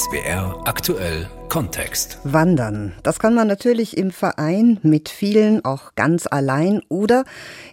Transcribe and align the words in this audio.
SBR 0.00 0.62
aktuell 0.64 1.28
Kontext. 1.50 2.20
Wandern. 2.24 2.94
Das 3.02 3.18
kann 3.18 3.34
man 3.34 3.46
natürlich 3.46 3.98
im 3.98 4.12
Verein 4.12 4.78
mit 4.82 5.10
vielen, 5.10 5.62
auch 5.62 5.94
ganz 5.94 6.26
allein 6.26 6.80
oder 6.88 7.24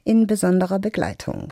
in 0.04 0.28
besonderer 0.28 0.78
Begleitung. 0.80 1.48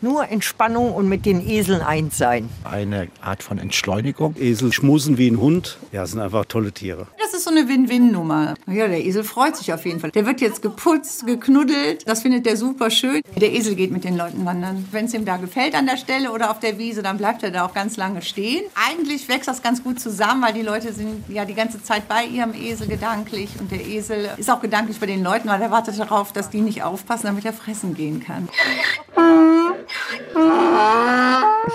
Nur 0.00 0.28
Entspannung 0.28 0.92
und 0.92 1.08
mit 1.08 1.26
den 1.26 1.46
Eseln 1.46 1.80
eins 1.80 2.18
sein. 2.18 2.48
Eine 2.64 3.08
Art 3.20 3.42
von 3.42 3.58
Entschleunigung. 3.58 4.34
Esel 4.38 4.72
schmusen 4.72 5.18
wie 5.18 5.30
ein 5.30 5.40
Hund. 5.40 5.78
Ja, 5.92 6.06
sind 6.06 6.20
einfach 6.20 6.44
tolle 6.46 6.72
Tiere. 6.72 7.06
Das 7.18 7.34
ist 7.34 7.44
so 7.44 7.50
eine 7.50 7.68
Win-Win-Nummer. 7.68 8.54
Ja, 8.66 8.88
der 8.88 9.04
Esel 9.04 9.24
freut 9.24 9.56
sich 9.56 9.72
auf 9.72 9.84
jeden 9.84 10.00
Fall. 10.00 10.10
Der 10.10 10.26
wird 10.26 10.40
jetzt 10.40 10.62
geputzt, 10.62 11.26
geknuddelt. 11.26 12.08
Das 12.08 12.22
findet 12.22 12.46
der 12.46 12.56
super 12.56 12.90
schön. 12.90 13.22
Der 13.36 13.52
Esel 13.52 13.74
geht 13.74 13.90
mit 13.90 14.04
den 14.04 14.16
Leuten 14.16 14.44
wandern. 14.44 14.86
Wenn 14.90 15.06
es 15.06 15.14
ihm 15.14 15.24
da 15.24 15.36
gefällt 15.36 15.74
an 15.74 15.86
der 15.86 15.96
Stelle 15.96 16.32
oder 16.32 16.50
auf 16.50 16.60
der 16.60 16.78
Wiese, 16.78 17.02
dann 17.02 17.18
bleibt 17.18 17.42
er 17.42 17.50
da 17.50 17.64
auch 17.64 17.74
ganz 17.74 17.96
lange 17.96 18.22
stehen. 18.22 18.62
Eigentlich 18.90 19.28
wächst 19.28 19.48
das 19.48 19.62
ganz 19.62 19.82
gut 19.82 20.00
zusammen, 20.00 20.42
weil 20.42 20.52
die 20.52 20.62
Leute 20.62 20.92
sind 20.92 21.28
ja 21.28 21.44
die 21.44 21.54
ganze 21.54 21.82
Zeit 21.82 22.08
bei 22.08 22.24
ihrem 22.24 22.54
Esel 22.54 22.88
gedanklich. 22.88 23.50
Und 23.58 23.70
der 23.70 23.86
Esel 23.86 24.30
ist 24.36 24.50
auch 24.50 24.60
gedanklich 24.60 24.98
bei 24.98 25.06
den 25.06 25.22
Leuten, 25.22 25.48
weil 25.48 25.60
er 25.62 25.70
wartet 25.70 25.98
darauf, 25.98 26.32
dass 26.32 26.50
die 26.50 26.60
nicht 26.60 26.82
aufpassen, 26.82 27.26
damit 27.26 27.44
er 27.44 27.52
fressen 27.52 27.94
gehen 27.94 28.21
kann. 28.24 28.48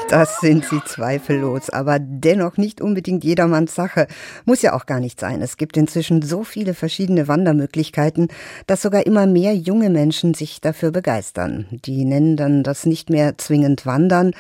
Das 0.10 0.40
sind 0.40 0.66
sie 0.66 0.82
zweifellos, 0.86 1.70
aber 1.70 2.00
dennoch 2.00 2.58
nicht 2.58 2.82
unbedingt 2.82 3.24
jedermanns 3.24 3.76
Sache. 3.76 4.08
Muss 4.46 4.62
ja 4.62 4.74
auch 4.74 4.86
gar 4.86 5.00
nicht 5.00 5.20
sein. 5.20 5.42
Es 5.42 5.58
gibt 5.58 5.76
inzwischen 5.76 6.22
so 6.22 6.44
viele 6.44 6.74
verschiedene 6.74 7.28
Wandermöglichkeiten, 7.28 8.30
dass 8.68 8.82
sogar 8.82 9.06
immer 9.06 9.28
mehr 9.28 9.54
junge 9.54 9.90
Menschen 9.90 10.34
sich 10.34 10.62
dafür 10.62 10.92
begeistern. 10.92 11.68
Die 11.72 12.06
nennen 12.06 12.38
dann 12.38 12.64
das 12.64 12.86
nicht 12.86 13.10
mehr 13.10 13.38
zwingend 13.38 13.86
Wandern, 13.86 14.32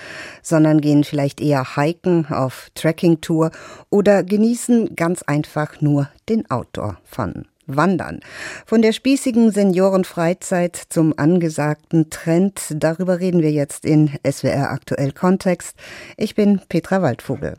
sondern 0.41 0.80
gehen 0.80 1.03
vielleicht 1.03 1.41
eher 1.41 1.75
hiken 1.75 2.27
auf 2.27 2.69
Trekkingtour 2.73 3.52
oder 3.89 4.23
genießen 4.23 4.95
ganz 4.95 5.21
einfach 5.23 5.81
nur 5.81 6.09
den 6.30 6.49
Outdoor-Fun. 6.49 7.45
Wandern. 7.68 8.22
Von 8.66 8.82
der 8.82 8.94
spießigen 8.94 9.52
Seniorenfreizeit 9.52 10.76
zum 10.90 11.14
angesagten 11.18 12.10
Trend, 12.10 12.62
darüber 12.72 13.20
reden 13.20 13.42
wir 13.42 13.52
jetzt 13.52 13.86
in 13.86 14.12
SWR 14.26 14.72
Aktuell 14.72 15.12
Kontext. 15.12 15.76
Ich 16.18 16.34
bin 16.34 16.62
Petra 16.68 17.02
Waldvogel. 17.02 17.56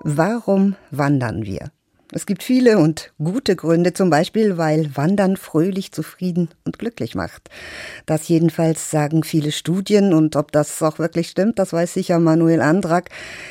Warum 0.00 0.76
wandern 0.90 1.44
wir? 1.44 1.70
Es 2.14 2.26
gibt 2.26 2.42
viele 2.42 2.78
und 2.78 3.10
gute 3.16 3.56
Gründe, 3.56 3.94
zum 3.94 4.10
Beispiel, 4.10 4.58
weil 4.58 4.94
Wandern 4.94 5.38
fröhlich, 5.38 5.92
zufrieden 5.92 6.50
und 6.66 6.78
glücklich 6.78 7.14
macht. 7.14 7.48
Das 8.04 8.28
jedenfalls 8.28 8.90
sagen 8.90 9.24
viele 9.24 9.50
Studien 9.50 10.12
und 10.12 10.36
ob 10.36 10.52
das 10.52 10.82
auch 10.82 10.98
wirklich 10.98 11.28
stimmt, 11.28 11.58
das 11.58 11.72
weiß 11.72 11.94
sicher 11.94 12.18
Manuel 12.18 12.60
Andrak. 12.60 13.08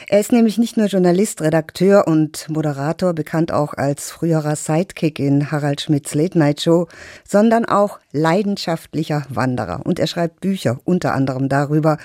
Er 0.07 0.19
ist 0.19 0.31
nämlich 0.31 0.59
nicht 0.59 0.77
nur 0.77 0.85
Journalist, 0.85 1.41
Redakteur 1.41 2.07
und 2.07 2.47
Moderator, 2.49 3.13
bekannt 3.13 3.51
auch 3.51 3.73
als 3.73 4.11
früherer 4.11 4.55
Sidekick 4.55 5.17
in 5.17 5.49
Harald 5.51 5.81
Schmidts 5.81 6.13
Late 6.13 6.37
Night 6.37 6.61
Show, 6.61 6.87
sondern 7.27 7.65
auch 7.65 7.99
leidenschaftlicher 8.11 9.25
Wanderer. 9.29 9.81
Und 9.83 9.99
er 9.99 10.05
schreibt 10.05 10.39
Bücher 10.39 10.79
unter 10.83 11.15
anderem 11.15 11.49
darüber, 11.49 11.97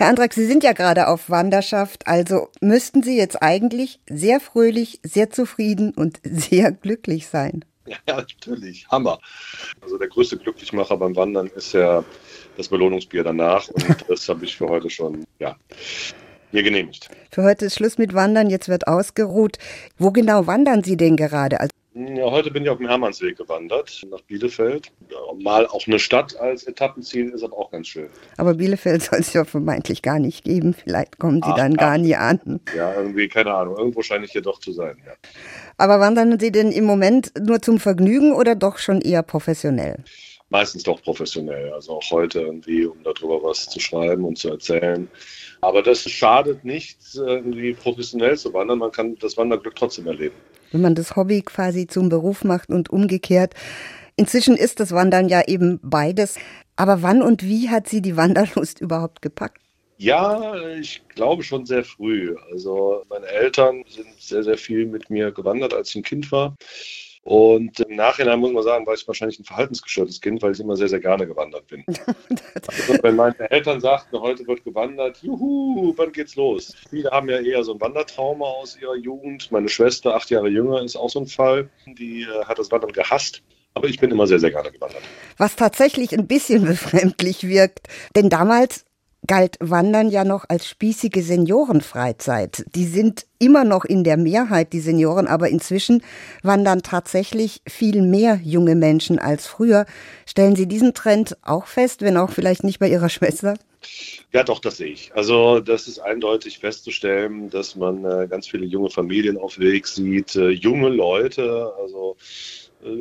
Herr 0.00 0.08
Andrak, 0.08 0.32
Sie 0.32 0.46
sind 0.46 0.64
ja 0.64 0.72
gerade 0.72 1.08
auf 1.08 1.28
Wanderschaft, 1.28 2.06
also 2.06 2.48
müssten 2.62 3.02
Sie 3.02 3.18
jetzt 3.18 3.42
eigentlich 3.42 4.00
sehr 4.08 4.40
fröhlich, 4.40 4.98
sehr 5.02 5.28
zufrieden 5.28 5.92
und 5.92 6.20
sehr 6.24 6.72
glücklich 6.72 7.26
sein. 7.26 7.66
Ja, 7.84 7.98
natürlich. 8.16 8.88
Hammer. 8.88 9.18
Also 9.82 9.98
der 9.98 10.08
größte 10.08 10.38
Glücklichmacher 10.38 10.96
beim 10.96 11.14
Wandern 11.16 11.48
ist 11.48 11.74
ja 11.74 12.02
das 12.56 12.68
Belohnungsbier 12.68 13.24
danach 13.24 13.68
und 13.68 13.84
das 14.08 14.26
habe 14.26 14.46
ich 14.46 14.56
für 14.56 14.68
heute 14.68 14.88
schon, 14.88 15.26
ja, 15.38 15.54
mir 16.50 16.62
genehmigt. 16.62 17.10
Für 17.30 17.42
heute 17.42 17.66
ist 17.66 17.74
Schluss 17.74 17.98
mit 17.98 18.14
Wandern, 18.14 18.48
jetzt 18.48 18.70
wird 18.70 18.88
ausgeruht. 18.88 19.58
Wo 19.98 20.12
genau 20.12 20.46
wandern 20.46 20.82
Sie 20.82 20.96
denn 20.96 21.18
gerade? 21.18 21.60
Also 21.60 21.72
ja, 21.92 22.30
heute 22.30 22.52
bin 22.52 22.62
ich 22.62 22.68
auf 22.68 22.78
dem 22.78 22.86
Hermannsweg 22.86 23.36
gewandert 23.36 24.06
nach 24.08 24.20
Bielefeld. 24.20 24.92
Mal 25.40 25.66
auch 25.66 25.86
eine 25.88 25.98
Stadt 25.98 26.38
als 26.38 26.62
Etappenziel 26.64 27.30
ist 27.30 27.42
aber 27.42 27.58
auch 27.58 27.72
ganz 27.72 27.88
schön. 27.88 28.08
Aber 28.36 28.54
Bielefeld 28.54 29.02
soll 29.10 29.18
es 29.18 29.32
ja 29.32 29.44
vermeintlich 29.44 30.00
gar 30.00 30.20
nicht 30.20 30.44
geben. 30.44 30.72
Vielleicht 30.72 31.18
kommen 31.18 31.42
Sie 31.42 31.50
Ach, 31.50 31.56
dann 31.56 31.74
gar 31.74 31.98
nie 31.98 32.14
an. 32.14 32.60
Ja, 32.76 32.94
irgendwie, 32.94 33.26
keine 33.26 33.52
Ahnung. 33.54 33.76
Irgendwo 33.76 34.02
scheine 34.02 34.24
ich 34.24 34.30
hier 34.30 34.42
doch 34.42 34.60
zu 34.60 34.72
sein. 34.72 34.98
Ja. 35.04 35.14
Aber 35.78 35.98
wandern 35.98 36.38
Sie 36.38 36.52
denn 36.52 36.70
im 36.70 36.84
Moment 36.84 37.32
nur 37.40 37.60
zum 37.60 37.80
Vergnügen 37.80 38.34
oder 38.34 38.54
doch 38.54 38.78
schon 38.78 39.00
eher 39.00 39.24
professionell? 39.24 40.04
Meistens 40.48 40.84
doch 40.84 41.02
professionell. 41.02 41.72
Also 41.72 41.94
auch 41.94 42.10
heute 42.12 42.42
irgendwie, 42.42 42.86
um 42.86 43.02
darüber 43.02 43.42
was 43.42 43.68
zu 43.68 43.80
schreiben 43.80 44.24
und 44.24 44.38
zu 44.38 44.48
erzählen. 44.50 45.08
Aber 45.60 45.82
das 45.82 46.08
schadet 46.08 46.64
nicht, 46.64 46.98
irgendwie 47.14 47.74
professionell 47.74 48.38
zu 48.38 48.54
wandern. 48.54 48.78
Man 48.78 48.92
kann 48.92 49.16
das 49.16 49.36
Wanderglück 49.36 49.74
trotzdem 49.74 50.06
erleben 50.06 50.36
wenn 50.72 50.80
man 50.80 50.94
das 50.94 51.16
Hobby 51.16 51.42
quasi 51.42 51.86
zum 51.86 52.08
Beruf 52.08 52.44
macht 52.44 52.70
und 52.70 52.90
umgekehrt. 52.90 53.54
Inzwischen 54.16 54.56
ist 54.56 54.80
das 54.80 54.92
Wandern 54.92 55.28
ja 55.28 55.42
eben 55.46 55.80
beides. 55.82 56.36
Aber 56.76 57.02
wann 57.02 57.22
und 57.22 57.42
wie 57.42 57.68
hat 57.68 57.88
sie 57.88 58.02
die 58.02 58.16
Wanderlust 58.16 58.80
überhaupt 58.80 59.22
gepackt? 59.22 59.60
Ja, 59.98 60.56
ich 60.78 61.02
glaube 61.08 61.42
schon 61.42 61.66
sehr 61.66 61.84
früh. 61.84 62.34
Also 62.50 63.04
meine 63.10 63.26
Eltern 63.26 63.84
sind 63.86 64.08
sehr, 64.18 64.42
sehr 64.42 64.56
viel 64.56 64.86
mit 64.86 65.10
mir 65.10 65.30
gewandert, 65.30 65.74
als 65.74 65.90
ich 65.90 65.96
ein 65.96 66.02
Kind 66.02 66.32
war. 66.32 66.56
Und 67.30 67.78
im 67.78 67.94
Nachhinein 67.94 68.40
muss 68.40 68.50
man 68.50 68.64
sagen, 68.64 68.84
war 68.88 68.94
ich 68.94 69.06
wahrscheinlich 69.06 69.38
ein 69.38 69.44
verhaltensgestörtes 69.44 70.20
Kind, 70.20 70.42
weil 70.42 70.50
ich 70.50 70.58
immer 70.58 70.74
sehr, 70.74 70.88
sehr 70.88 70.98
gerne 70.98 71.28
gewandert 71.28 71.64
bin. 71.68 71.84
also, 71.86 73.02
wenn 73.04 73.14
meine 73.14 73.48
Eltern 73.52 73.80
sagten, 73.80 74.18
heute 74.20 74.44
wird 74.48 74.64
gewandert, 74.64 75.18
juhu, 75.22 75.94
wann 75.96 76.10
geht's 76.10 76.34
los? 76.34 76.74
Viele 76.90 77.08
haben 77.12 77.28
ja 77.28 77.38
eher 77.38 77.62
so 77.62 77.74
ein 77.74 77.80
Wandertrauma 77.80 78.46
aus 78.46 78.76
ihrer 78.82 78.96
Jugend. 78.96 79.52
Meine 79.52 79.68
Schwester, 79.68 80.16
acht 80.16 80.28
Jahre 80.30 80.48
jünger, 80.48 80.82
ist 80.82 80.96
auch 80.96 81.08
so 81.08 81.20
ein 81.20 81.28
Fall. 81.28 81.70
Die 81.86 82.22
äh, 82.22 82.44
hat 82.46 82.58
das 82.58 82.72
Wandern 82.72 82.90
gehasst. 82.90 83.42
Aber 83.74 83.86
ich 83.86 84.00
bin 84.00 84.10
immer 84.10 84.26
sehr, 84.26 84.40
sehr 84.40 84.50
gerne 84.50 84.72
gewandert. 84.72 85.02
Was 85.36 85.54
tatsächlich 85.54 86.12
ein 86.12 86.26
bisschen 86.26 86.64
befremdlich 86.66 87.46
wirkt. 87.46 87.86
Denn 88.16 88.28
damals 88.28 88.86
galt 89.30 89.58
Wandern 89.60 90.10
ja 90.10 90.24
noch 90.24 90.44
als 90.48 90.66
spießige 90.66 91.22
Seniorenfreizeit. 91.22 92.64
Die 92.74 92.84
sind 92.84 93.26
immer 93.38 93.62
noch 93.62 93.84
in 93.84 94.02
der 94.02 94.16
Mehrheit, 94.16 94.72
die 94.72 94.80
Senioren, 94.80 95.28
aber 95.28 95.48
inzwischen 95.48 96.02
wandern 96.42 96.82
tatsächlich 96.82 97.62
viel 97.64 98.02
mehr 98.02 98.40
junge 98.42 98.74
Menschen 98.74 99.20
als 99.20 99.46
früher. 99.46 99.86
Stellen 100.26 100.56
Sie 100.56 100.66
diesen 100.66 100.94
Trend 100.94 101.36
auch 101.42 101.68
fest, 101.68 102.02
wenn 102.02 102.16
auch 102.16 102.30
vielleicht 102.30 102.64
nicht 102.64 102.80
bei 102.80 102.88
Ihrer 102.88 103.08
Schwester? 103.08 103.54
Ja, 104.32 104.42
doch, 104.42 104.58
das 104.58 104.78
sehe 104.78 104.90
ich. 104.90 105.12
Also 105.14 105.60
das 105.60 105.86
ist 105.86 106.00
eindeutig 106.00 106.58
festzustellen, 106.58 107.50
dass 107.50 107.76
man 107.76 108.04
äh, 108.04 108.26
ganz 108.28 108.48
viele 108.48 108.66
junge 108.66 108.90
Familien 108.90 109.38
auf 109.38 109.60
Weg 109.60 109.86
sieht, 109.86 110.34
äh, 110.34 110.48
junge 110.48 110.88
Leute, 110.88 111.72
also 111.80 112.16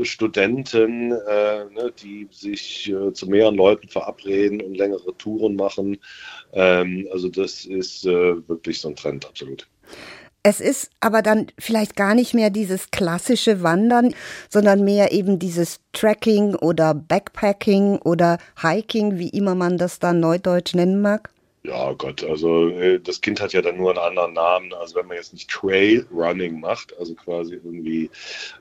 Studenten, 0.03 1.11
äh, 1.11 1.65
ne, 1.65 1.93
die 2.01 2.27
sich 2.31 2.89
äh, 2.89 3.13
zu 3.13 3.27
mehreren 3.27 3.55
Leuten 3.55 3.87
verabreden 3.87 4.61
und 4.61 4.75
längere 4.75 5.15
Touren 5.17 5.55
machen. 5.55 5.97
Ähm, 6.53 7.07
also 7.11 7.29
das 7.29 7.65
ist 7.65 8.05
äh, 8.05 8.47
wirklich 8.47 8.81
so 8.81 8.89
ein 8.89 8.95
Trend, 8.95 9.25
absolut. 9.25 9.67
Es 10.41 10.61
ist 10.61 10.89
aber 11.01 11.21
dann 11.21 11.47
vielleicht 11.59 11.97
gar 11.97 12.15
nicht 12.15 12.33
mehr 12.33 12.49
dieses 12.49 12.91
klassische 12.91 13.61
Wandern, 13.61 14.15
sondern 14.49 14.85
mehr 14.85 15.11
eben 15.11 15.37
dieses 15.37 15.81
Trekking 15.91 16.55
oder 16.55 16.93
Backpacking 16.93 17.97
oder 17.97 18.37
Hiking, 18.61 19.17
wie 19.17 19.29
immer 19.29 19.55
man 19.55 19.77
das 19.77 19.99
dann 19.99 20.21
neudeutsch 20.21 20.75
nennen 20.75 21.01
mag. 21.01 21.29
Ja, 21.63 21.91
Gott, 21.91 22.23
also 22.23 22.69
äh, 22.69 23.01
das 23.01 23.19
Kind 23.19 23.41
hat 23.41 23.51
ja 23.51 23.61
dann 23.61 23.75
nur 23.75 23.89
einen 23.89 23.99
anderen 23.99 24.31
Namen. 24.33 24.73
Also 24.73 24.95
wenn 24.95 25.07
man 25.07 25.17
jetzt 25.17 25.33
nicht 25.33 25.49
Trail 25.49 26.07
Running 26.09 26.61
macht, 26.61 26.97
also 26.97 27.13
quasi 27.15 27.55
irgendwie 27.55 28.09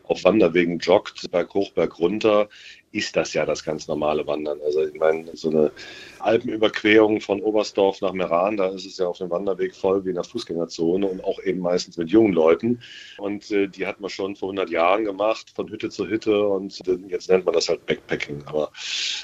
auf 0.03 0.25
Wanderwegen 0.25 0.79
joggt, 0.81 1.31
Berg 1.31 1.55
hoch, 1.55 1.71
Berg 1.73 1.97
runter, 2.01 2.49
ist 2.91 3.15
das 3.15 3.35
ja 3.35 3.47
das 3.47 3.63
ganz 3.65 3.87
normale 3.87 4.27
Wandern. 4.27 4.61
Also 4.65 4.85
ich 4.85 4.95
meine, 4.95 5.37
so 5.37 5.49
eine 5.51 5.71
Alpenüberquerung 6.19 7.21
von 7.21 7.41
Oberstdorf 7.41 8.01
nach 8.01 8.13
Meran, 8.13 8.57
da 8.57 8.67
ist 8.69 8.85
es 8.85 8.99
ja 8.99 9.07
auf 9.07 9.19
dem 9.19 9.31
Wanderweg 9.31 9.77
voll 9.77 10.05
wie 10.05 10.09
in 10.09 10.17
der 10.17 10.25
Fußgängerzone 10.25 11.07
und 11.07 11.23
auch 11.23 11.41
eben 11.45 11.61
meistens 11.61 11.99
mit 11.99 12.11
jungen 12.11 12.33
Leuten. 12.33 12.83
Und 13.19 13.49
äh, 13.53 13.69
die 13.69 13.87
hat 13.87 14.01
man 14.01 14.11
schon 14.11 14.35
vor 14.35 14.49
100 14.49 14.71
Jahren 14.71 15.05
gemacht, 15.05 15.53
von 15.55 15.71
Hütte 15.71 15.91
zu 15.91 16.09
Hütte 16.09 16.49
und 16.49 16.81
äh, 16.89 16.99
jetzt 17.09 17.29
nennt 17.31 17.45
man 17.45 17.55
das 17.55 17.69
halt 17.69 17.87
Backpacking. 17.87 18.43
Aber 18.47 18.73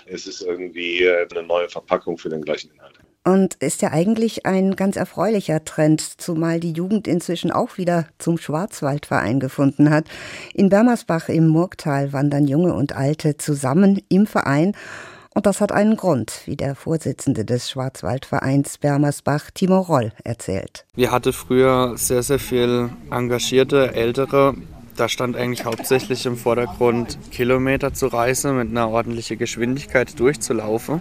es 0.06 0.28
ist 0.28 0.42
irgendwie 0.42 1.02
äh, 1.02 1.26
eine 1.28 1.42
neue 1.42 1.68
Verpackung 1.68 2.18
für 2.18 2.28
den 2.28 2.42
gleichen 2.42 2.70
Inhalt 2.70 3.03
und 3.24 3.54
ist 3.54 3.82
ja 3.82 3.90
eigentlich 3.90 4.46
ein 4.46 4.76
ganz 4.76 4.96
erfreulicher 4.96 5.64
Trend, 5.64 6.00
zumal 6.20 6.60
die 6.60 6.72
Jugend 6.72 7.08
inzwischen 7.08 7.50
auch 7.50 7.78
wieder 7.78 8.06
zum 8.18 8.36
Schwarzwaldverein 8.38 9.40
gefunden 9.40 9.90
hat. 9.90 10.04
In 10.52 10.68
Bermersbach 10.68 11.28
im 11.28 11.48
Murgtal 11.48 12.12
wandern 12.12 12.46
Junge 12.46 12.74
und 12.74 12.94
Alte 12.94 13.38
zusammen 13.38 14.00
im 14.08 14.26
Verein. 14.26 14.76
Und 15.34 15.46
das 15.46 15.60
hat 15.60 15.72
einen 15.72 15.96
Grund, 15.96 16.42
wie 16.44 16.54
der 16.54 16.76
Vorsitzende 16.76 17.44
des 17.44 17.68
Schwarzwaldvereins 17.70 18.78
Bermersbach, 18.78 19.50
Timo 19.52 19.80
Roll, 19.80 20.12
erzählt. 20.22 20.84
Wir 20.94 21.10
hatten 21.10 21.32
früher 21.32 21.94
sehr, 21.96 22.22
sehr 22.22 22.38
viel 22.38 22.90
engagierte 23.10 23.94
Ältere. 23.94 24.54
Da 24.96 25.08
stand 25.08 25.36
eigentlich 25.36 25.64
hauptsächlich 25.64 26.24
im 26.26 26.36
Vordergrund, 26.36 27.18
Kilometer 27.32 27.92
zu 27.92 28.06
reisen, 28.06 28.58
mit 28.58 28.68
einer 28.68 28.88
ordentlichen 28.88 29.36
Geschwindigkeit 29.36 30.20
durchzulaufen. 30.20 31.00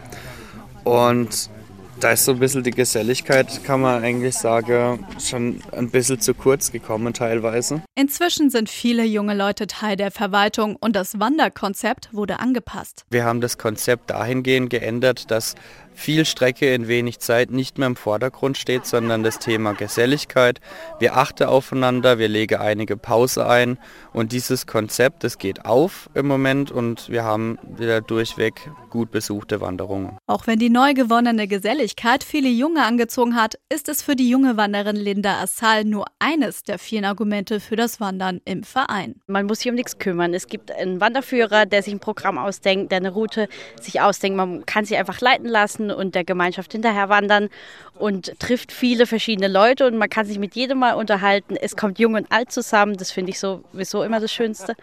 Und 0.84 1.52
Da 2.00 2.12
ist 2.12 2.26
so 2.26 2.34
ein 2.34 2.40
bisschen 2.40 2.64
die 2.64 2.72
Geselligkeit, 2.72 3.64
kann 3.64 3.82
man 3.82 4.04
eigentlich 4.04 4.36
sagen, 4.36 5.06
schon 5.20 5.62
ein 5.72 5.90
bisschen 5.90 6.20
zu 6.20 6.34
kurz 6.34 6.72
gekommen 6.72 7.14
teilweise. 7.14 7.82
Inzwischen 7.96 8.50
sind 8.50 8.70
viele 8.70 9.06
junge 9.06 9.34
Leute 9.34 9.68
Teil 9.68 9.96
der 9.96 10.12
Verwaltung 10.12 10.76
und 10.76 10.96
das 10.96 11.20
Wanderkonzept 11.20 12.10
wurde 12.12 12.40
angepasst. 12.40 13.06
Wir 13.10 13.24
haben 13.24 13.40
das 13.40 13.58
Konzept 13.58 14.10
dahingehend 14.10 14.70
geändert, 14.70 15.32
dass 15.32 15.56
viel 15.94 16.26
Strecke 16.26 16.74
in 16.74 16.88
wenig 16.88 17.20
Zeit 17.20 17.52
nicht 17.52 17.78
mehr 17.78 17.88
im 17.88 17.96
Vordergrund 17.96 18.58
steht, 18.58 18.86
sondern 18.86 19.24
das 19.24 19.40
Thema 19.40 19.74
Geselligkeit. 19.74 20.60
Wir 21.00 21.18
achten 21.18 21.48
aufeinander, 21.48 22.20
wir 22.20 22.28
legen 22.28 22.60
einige 22.60 22.98
Pause 22.98 23.48
ein 23.48 23.78
und 24.14 24.32
dieses 24.32 24.68
Konzept, 24.68 25.24
das 25.24 25.38
geht 25.38 25.66
auf 25.66 26.10
im 26.14 26.28
Moment 26.28 26.72
und 26.72 27.10
wir 27.10 27.24
haben 27.24 27.58
wieder 27.78 28.02
durchweg 28.02 28.70
gut 28.90 29.12
besuchte 29.12 29.62
Wanderungen. 29.62 30.18
Auch 30.28 30.48
wenn 30.48 30.60
die 30.60 30.70
neu 30.70 30.94
gewonnene 30.94 31.48
Geselligkeit 31.48 32.24
viele 32.24 32.50
Junge 32.50 32.84
angezogen 32.84 33.36
hat, 33.36 33.56
ist 33.70 33.90
es 33.90 34.04
für 34.04 34.16
die 34.16 34.30
junge 34.30 34.58
Wanderin 34.58 34.96
Linda 34.96 35.42
Assal 35.42 35.84
nur 35.84 36.06
eines 36.20 36.64
der 36.64 36.78
vielen 36.78 37.06
Argumente 37.06 37.60
für 37.60 37.76
das 37.76 38.00
Wandern 38.00 38.42
im 38.46 38.64
Verein. 38.64 39.16
Man 39.28 39.46
muss 39.46 39.60
sich 39.60 39.70
um 39.70 39.76
nichts 39.76 39.98
kümmern. 39.98 40.34
Es 40.34 40.48
gibt 40.48 40.72
einen 40.72 41.02
Wanderführer, 41.02 41.66
der 41.66 41.82
sich 41.82 41.94
ein 41.94 42.00
Programm 42.00 42.38
ausdenkt, 42.38 42.92
der 42.92 42.98
eine 42.98 43.12
Route 43.12 43.48
sich 43.82 44.02
ausdenkt. 44.02 44.38
Man 44.38 44.66
kann 44.66 44.86
sich 44.86 44.98
einfach 44.98 45.22
leiten 45.22 45.48
lassen 45.48 45.83
Treffen 45.84 45.92
und 45.92 46.16
der 46.16 46.24
Gemeinschaft 46.24 46.72
hinterher 46.72 47.10
wandern 47.10 47.50
und 47.98 48.40
trifft 48.40 48.72
viele 48.72 49.06
verschiedene 49.06 49.48
Leute 49.48 49.88
und 49.88 49.98
man 49.98 50.10
kann 50.10 50.26
sich 50.26 50.40
mit 50.40 50.56
jedem 50.56 50.80
mal 50.80 50.94
unterhalten. 50.94 51.56
Es 51.56 51.76
kommt 51.76 52.00
jung 52.00 52.16
und 52.16 52.32
alt 52.32 52.52
zusammen, 52.52 52.98
das 52.98 53.12
finde 53.12 53.32
ich 53.32 53.40
sowieso 53.40 54.04
immer 54.04 54.20
das 54.20 54.32
Schönste. 54.32 54.76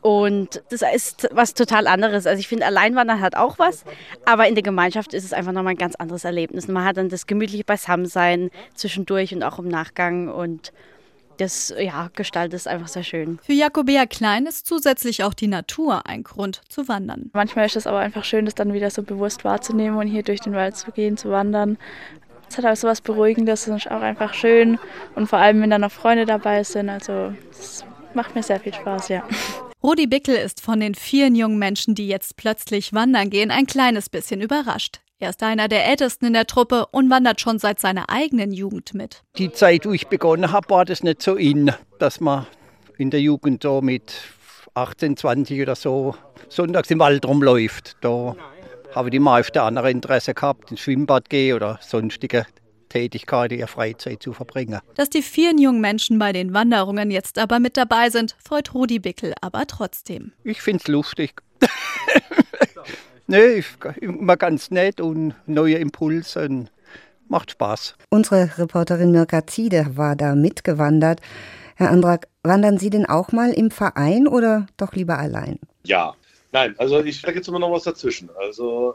Und 0.00 0.62
das 0.70 0.82
ist 0.94 1.28
was 1.30 1.52
total 1.52 1.86
anderes. 1.86 2.26
Also 2.26 2.40
ich 2.40 2.48
finde, 2.48 2.64
Alleinwandern 2.64 3.20
hat 3.20 3.36
auch 3.36 3.58
was, 3.58 3.84
aber 4.24 4.48
in 4.48 4.54
der 4.54 4.62
Gemeinschaft 4.62 5.12
ist 5.12 5.24
es 5.24 5.34
einfach 5.34 5.52
nochmal 5.52 5.74
ein 5.74 5.78
ganz 5.78 5.94
anderes 5.96 6.24
Erlebnis. 6.24 6.68
Man 6.68 6.84
hat 6.84 6.96
dann 6.96 7.10
das 7.10 7.26
gemütliche 7.26 7.64
Beisammensein 7.64 8.50
zwischendurch 8.74 9.34
und 9.34 9.42
auch 9.42 9.58
im 9.58 9.68
Nachgang 9.68 10.28
und 10.28 10.72
das 11.38 11.74
ja, 11.78 12.10
gestaltet 12.14 12.54
es 12.54 12.66
einfach 12.66 12.88
sehr 12.88 13.02
schön. 13.02 13.38
Für 13.42 13.52
Jakobea 13.52 14.06
Klein 14.06 14.46
ist 14.46 14.66
zusätzlich 14.66 15.24
auch 15.24 15.34
die 15.34 15.46
Natur 15.46 16.06
ein 16.06 16.22
Grund 16.22 16.60
zu 16.68 16.88
wandern. 16.88 17.30
Manchmal 17.32 17.66
ist 17.66 17.76
es 17.76 17.86
aber 17.86 17.98
einfach 17.98 18.24
schön, 18.24 18.44
das 18.44 18.54
dann 18.54 18.72
wieder 18.72 18.90
so 18.90 19.02
bewusst 19.02 19.44
wahrzunehmen 19.44 19.98
und 19.98 20.06
hier 20.06 20.22
durch 20.22 20.40
den 20.40 20.54
Wald 20.54 20.76
zu 20.76 20.90
gehen, 20.92 21.16
zu 21.16 21.30
wandern. 21.30 21.78
Es 22.48 22.58
hat 22.58 22.66
auch 22.66 22.76
so 22.76 22.86
was 22.86 23.00
Beruhigendes 23.00 23.66
und 23.68 23.76
ist 23.76 23.90
auch 23.90 24.02
einfach 24.02 24.34
schön. 24.34 24.78
Und 25.14 25.26
vor 25.26 25.38
allem, 25.38 25.60
wenn 25.60 25.70
da 25.70 25.78
noch 25.78 25.90
Freunde 25.90 26.26
dabei 26.26 26.62
sind. 26.62 26.88
Also, 26.88 27.32
es 27.50 27.84
macht 28.14 28.34
mir 28.34 28.42
sehr 28.42 28.60
viel 28.60 28.74
Spaß, 28.74 29.08
ja. 29.08 29.26
Rudi 29.82 30.06
Bickel 30.06 30.36
ist 30.36 30.60
von 30.60 30.80
den 30.80 30.94
vielen 30.94 31.34
jungen 31.34 31.58
Menschen, 31.58 31.94
die 31.94 32.08
jetzt 32.08 32.36
plötzlich 32.36 32.92
wandern 32.92 33.28
gehen, 33.28 33.50
ein 33.50 33.66
kleines 33.66 34.08
bisschen 34.08 34.40
überrascht. 34.40 35.00
Er 35.20 35.30
ist 35.30 35.42
einer 35.44 35.68
der 35.68 35.86
Ältesten 35.86 36.26
in 36.26 36.32
der 36.32 36.46
Truppe 36.46 36.86
und 36.90 37.08
wandert 37.08 37.40
schon 37.40 37.60
seit 37.60 37.78
seiner 37.78 38.10
eigenen 38.10 38.52
Jugend 38.52 38.94
mit. 38.94 39.22
Die 39.38 39.52
Zeit, 39.52 39.86
wo 39.86 39.92
ich 39.92 40.08
begonnen 40.08 40.50
habe, 40.50 40.68
war 40.70 40.84
das 40.84 41.04
nicht 41.04 41.22
so 41.22 41.36
in, 41.36 41.72
dass 42.00 42.20
man 42.20 42.46
in 42.98 43.10
der 43.10 43.20
Jugend 43.20 43.62
so 43.62 43.80
mit 43.80 44.12
18, 44.74 45.16
20 45.16 45.62
oder 45.62 45.76
so 45.76 46.16
sonntags 46.48 46.90
im 46.90 46.98
Wald 46.98 47.24
rumläuft. 47.26 47.96
Da 48.00 48.34
habe 48.92 49.08
ich 49.08 49.14
immer 49.14 49.38
öfter 49.38 49.62
andere 49.62 49.90
Interesse 49.90 50.34
gehabt, 50.34 50.72
ins 50.72 50.80
Schwimmbad 50.80 51.30
gehen 51.30 51.54
oder 51.54 51.78
sonstige 51.80 52.44
Tätigkeiten 52.88 53.60
in 53.60 53.66
Freizeit 53.68 54.20
zu 54.20 54.32
verbringen. 54.32 54.80
Dass 54.96 55.10
die 55.10 55.22
vielen 55.22 55.58
jungen 55.58 55.80
Menschen 55.80 56.18
bei 56.18 56.32
den 56.32 56.54
Wanderungen 56.54 57.12
jetzt 57.12 57.38
aber 57.38 57.60
mit 57.60 57.76
dabei 57.76 58.10
sind, 58.10 58.34
freut 58.44 58.74
Rudi 58.74 58.98
Bickel 58.98 59.32
aber 59.40 59.66
trotzdem. 59.68 60.32
Ich 60.42 60.60
finde 60.60 60.82
es 60.82 60.88
lustig. 60.88 61.40
Nee, 63.26 63.64
immer 64.00 64.36
ganz 64.36 64.70
nett 64.70 65.00
und 65.00 65.34
neue 65.46 65.76
Impulse. 65.76 66.46
Und 66.46 66.70
macht 67.28 67.52
Spaß. 67.52 67.96
Unsere 68.10 68.58
Reporterin 68.58 69.10
Mirka 69.10 69.46
Ziede 69.46 69.96
war 69.96 70.16
da 70.16 70.34
mitgewandert. 70.34 71.20
Herr 71.76 71.90
Andrak, 71.90 72.28
wandern 72.42 72.78
Sie 72.78 72.90
denn 72.90 73.06
auch 73.06 73.32
mal 73.32 73.50
im 73.50 73.70
Verein 73.70 74.28
oder 74.28 74.66
doch 74.76 74.92
lieber 74.92 75.18
allein? 75.18 75.58
Ja, 75.84 76.14
Nein, 76.54 76.76
also 76.78 77.02
ich, 77.02 77.20
da 77.20 77.32
es 77.32 77.48
immer 77.48 77.58
noch 77.58 77.72
was 77.72 77.82
dazwischen. 77.82 78.30
Also 78.38 78.94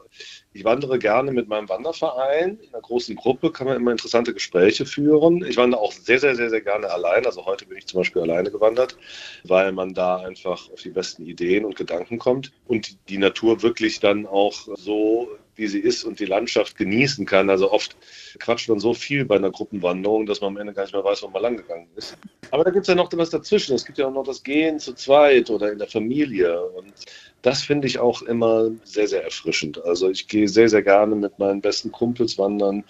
ich 0.53 0.63
wandere 0.63 0.97
gerne 0.97 1.33
mit 1.33 1.50
meinem 1.50 1.67
Wanderverein. 1.67 2.57
In 2.57 2.69
einer 2.73 2.81
großen 2.81 3.17
Gruppe 3.17 3.51
kann 3.51 3.67
man 3.67 3.75
immer 3.75 3.91
interessante 3.91 4.33
Gespräche 4.33 4.85
führen. 4.85 5.44
Ich 5.44 5.57
wandere 5.57 5.81
auch 5.81 5.91
sehr, 5.91 6.19
sehr, 6.19 6.38
sehr, 6.38 6.50
sehr 6.50 6.61
gerne 6.61 6.89
allein. 6.89 7.25
Also 7.25 7.45
heute 7.45 7.65
bin 7.65 7.77
ich 7.77 7.85
zum 7.85 8.00
Beispiel 8.00 8.21
alleine 8.21 8.50
gewandert, 8.50 8.97
weil 9.44 9.73
man 9.73 9.94
da 9.94 10.19
einfach 10.19 10.71
auf 10.71 10.81
die 10.81 10.91
besten 10.91 11.25
Ideen 11.25 11.65
und 11.65 11.75
Gedanken 11.75 12.17
kommt 12.17 12.53
und 12.65 13.09
die 13.09 13.17
Natur 13.17 13.61
wirklich 13.61 14.00
dann 14.00 14.25
auch 14.25 14.53
so 14.77 15.27
wie 15.59 15.67
sie 15.67 15.79
ist 15.79 16.03
und 16.03 16.19
die 16.19 16.25
Landschaft 16.25 16.77
genießen 16.77 17.25
kann. 17.25 17.50
Also 17.50 17.71
oft 17.71 17.95
quatscht 18.39 18.69
man 18.69 18.79
so 18.79 18.94
viel 18.94 19.25
bei 19.25 19.35
einer 19.35 19.51
Gruppenwanderung, 19.51 20.25
dass 20.25 20.41
man 20.41 20.51
am 20.51 20.57
Ende 20.57 20.73
gar 20.73 20.83
nicht 20.83 20.94
mehr 20.94 21.03
weiß, 21.03 21.23
wo 21.23 21.27
man 21.27 21.41
langgegangen 21.41 21.88
ist. 21.95 22.17
Aber 22.51 22.63
da 22.63 22.71
gibt 22.71 22.83
es 22.83 22.88
ja 22.88 22.95
noch 22.95 23.09
was 23.13 23.29
dazwischen. 23.29 23.75
Es 23.75 23.85
gibt 23.85 23.97
ja 23.97 24.07
auch 24.07 24.13
noch 24.13 24.23
das 24.23 24.44
Gehen 24.44 24.79
zu 24.79 24.94
zweit 24.94 25.50
oder 25.50 25.71
in 25.71 25.77
der 25.77 25.88
Familie. 25.88 26.61
Und 26.61 26.94
das 27.41 27.61
finde 27.61 27.88
ich 27.88 28.00
auch 28.00 28.21
immer 28.23 28.69
sehr, 28.83 29.07
sehr 29.07 29.23
erfrischend. 29.23 29.83
Also 29.85 30.09
ich 30.09 30.27
gehe 30.27 30.47
sehr, 30.47 30.69
sehr 30.69 30.81
gerne 30.81 31.15
mit 31.15 31.38
meinen 31.39 31.61
besten 31.61 31.91
Kumpels 31.91 32.38
wandern 32.38 32.83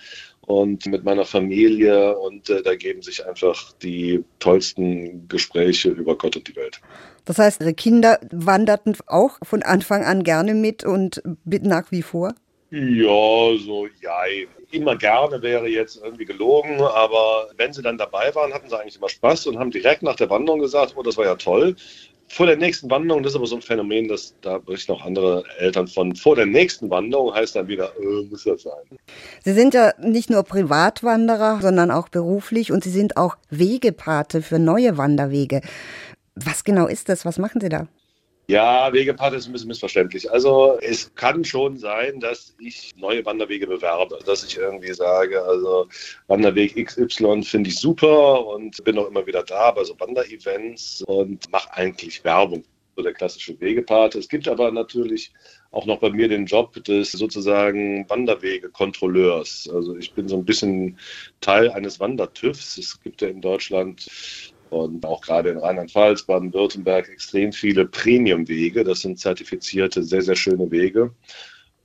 und 0.50 0.88
mit 0.88 1.04
meiner 1.04 1.26
Familie 1.26 2.18
und 2.18 2.50
äh, 2.50 2.64
da 2.64 2.76
geben 2.76 3.04
sich 3.04 3.28
einfach 3.28 3.72
die 3.84 4.24
tollsten 4.40 5.28
Gespräche 5.28 5.90
über 5.90 6.18
Gott 6.18 6.36
und 6.38 6.48
die 6.48 6.56
Welt. 6.56 6.82
Das 7.26 7.38
heißt, 7.38 7.62
Ihre 7.62 7.76
Kinder 7.76 8.20
wanderten 8.32 8.98
auch 9.06 9.38
von 9.44 9.62
Anfang 9.62 10.04
an 10.04 10.24
gerne 10.24 10.56
mit 10.56 10.84
und 10.84 11.22
nach 11.46 11.92
wie 11.92 12.02
vor? 12.02 12.34
Ja, 12.72 13.58
so, 13.58 13.88
ja, 14.00 14.22
immer 14.72 14.96
gerne 14.96 15.42
wäre 15.42 15.68
jetzt 15.68 16.02
irgendwie 16.04 16.26
gelogen, 16.26 16.80
aber 16.82 17.48
wenn 17.58 17.74
sie 17.74 17.82
dann 17.82 17.98
dabei 17.98 18.34
waren, 18.36 18.54
hatten 18.54 18.70
sie 18.70 18.80
eigentlich 18.80 18.98
immer 18.98 19.10
Spaß 19.10 19.48
und 19.48 19.58
haben 19.58 19.72
direkt 19.72 20.04
nach 20.04 20.16
der 20.16 20.30
Wanderung 20.30 20.60
gesagt, 20.60 20.94
oh, 20.96 21.02
das 21.02 21.18
war 21.18 21.26
ja 21.26 21.36
toll. 21.36 21.76
Vor 22.28 22.46
der 22.46 22.58
nächsten 22.58 22.88
Wanderung, 22.92 23.24
das 23.24 23.32
ist 23.32 23.38
aber 23.38 23.48
so 23.48 23.56
ein 23.56 23.64
Phänomen, 23.64 24.08
dass 24.08 24.36
da 24.42 24.60
berichten 24.60 24.92
auch 24.92 25.04
andere 25.04 25.44
Eltern 25.58 25.88
von. 25.88 26.16
Vor 26.16 26.36
der 26.36 26.46
nächsten 26.46 26.92
Wanderung 26.92 27.34
heißt 27.34 27.56
dann 27.56 27.68
wieder, 27.68 27.92
äh, 28.00 28.24
muss 28.30 28.44
das 28.44 28.62
sein. 28.62 29.00
Sie 29.44 29.54
sind 29.54 29.74
ja 29.74 29.94
nicht 29.98 30.30
nur 30.30 30.44
Privatwanderer, 30.44 31.60
sondern 31.64 31.90
auch 31.90 32.08
beruflich 32.10 32.72
und 32.72 32.84
Sie 32.84 32.92
sind 32.92 33.18
auch 33.18 33.36
Wegepate 33.50 34.44
für 34.44 34.60
neue 34.60 34.96
Wanderwege. 34.98 35.62
Was 36.36 36.64
genau 36.64 36.86
ist 36.86 37.10
das? 37.10 37.26
Was 37.26 37.40
machen 37.40 37.62
Sie 37.62 37.70
da? 37.70 37.88
Ja, 38.50 38.92
Wegepate 38.92 39.36
ist 39.36 39.46
ein 39.46 39.52
bisschen 39.52 39.68
missverständlich. 39.68 40.32
Also 40.32 40.80
es 40.82 41.14
kann 41.14 41.44
schon 41.44 41.78
sein, 41.78 42.20
dass 42.20 42.56
ich 42.60 42.96
neue 42.96 43.24
Wanderwege 43.24 43.68
bewerbe, 43.68 44.18
dass 44.26 44.44
ich 44.44 44.58
irgendwie 44.58 44.92
sage, 44.92 45.40
also 45.44 45.88
Wanderweg 46.26 46.84
XY 46.84 47.44
finde 47.44 47.70
ich 47.70 47.78
super 47.78 48.48
und 48.48 48.84
bin 48.84 48.98
auch 48.98 49.06
immer 49.06 49.28
wieder 49.28 49.44
da 49.44 49.70
bei 49.70 49.84
so 49.84 49.94
Wanderevents 50.00 51.04
und 51.06 51.48
mache 51.52 51.72
eigentlich 51.76 52.24
Werbung 52.24 52.64
so 52.96 53.04
der 53.04 53.14
klassische 53.14 53.60
Wegepate. 53.62 54.18
Es 54.18 54.28
gibt 54.28 54.48
aber 54.48 54.72
natürlich 54.72 55.32
auch 55.70 55.86
noch 55.86 56.00
bei 56.00 56.10
mir 56.10 56.28
den 56.28 56.48
Job 56.48 56.84
des 56.86 57.12
sozusagen 57.12 58.10
Wanderwegekontrolleurs. 58.10 59.70
Also 59.72 59.96
ich 59.96 60.12
bin 60.16 60.28
so 60.28 60.38
ein 60.38 60.46
bisschen 60.46 60.98
Teil 61.40 61.70
eines 61.70 62.00
Wandertüvs. 62.00 62.80
Es 62.80 63.00
gibt 63.00 63.22
ja 63.22 63.28
in 63.28 63.42
Deutschland 63.42 64.08
und 64.70 65.06
auch 65.06 65.22
gerade 65.22 65.50
in 65.50 65.58
Rheinland-Pfalz, 65.58 66.24
Baden-Württemberg 66.24 67.10
extrem 67.10 67.52
viele 67.52 67.86
Premium-Wege. 67.86 68.84
Das 68.84 69.02
sind 69.02 69.20
zertifizierte, 69.20 70.04
sehr, 70.04 70.22
sehr 70.22 70.36
schöne 70.36 70.70
Wege. 70.72 71.12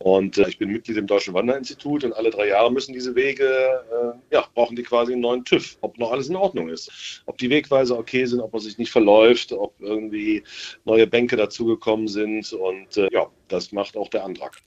Und 0.05 0.37
äh, 0.37 0.49
ich 0.49 0.59
bin 0.59 0.71
Mitglied 0.71 0.99
im 0.99 1.07
Deutschen 1.07 1.33
Wanderinstitut 1.33 2.05
und 2.05 2.13
alle 2.13 2.31
drei 2.31 2.49
Jahre 2.49 2.71
müssen 2.71 2.93
diese 2.93 3.15
Wege, 3.15 3.45
äh, 3.47 4.35
ja, 4.35 4.45
brauchen 4.55 4.77
die 4.77 4.83
quasi 4.83 5.13
einen 5.13 5.23
neuen 5.23 5.45
TÜV, 5.45 5.79
ob 5.81 5.99
noch 5.99 6.13
alles 6.13 6.29
in 6.29 6.37
Ordnung 6.37 6.69
ist. 6.69 7.23
Ob 7.27 7.39
die 7.39 7.49
Wegweiser 7.49 7.99
okay 7.99 8.27
sind, 8.27 8.41
ob 8.41 8.53
man 8.53 8.61
sich 8.61 8.77
nicht 8.77 8.93
verläuft, 8.93 9.53
ob 9.53 9.75
irgendwie 9.81 10.43
neue 10.85 11.07
Bänke 11.07 11.37
dazugekommen 11.37 12.09
sind. 12.09 12.53
Und 12.53 12.97
äh, 12.99 13.09
ja, 13.13 13.29
das 13.49 13.73
macht 13.73 13.97
auch 13.97 14.09
der 14.09 14.25
Antrag. 14.25 14.59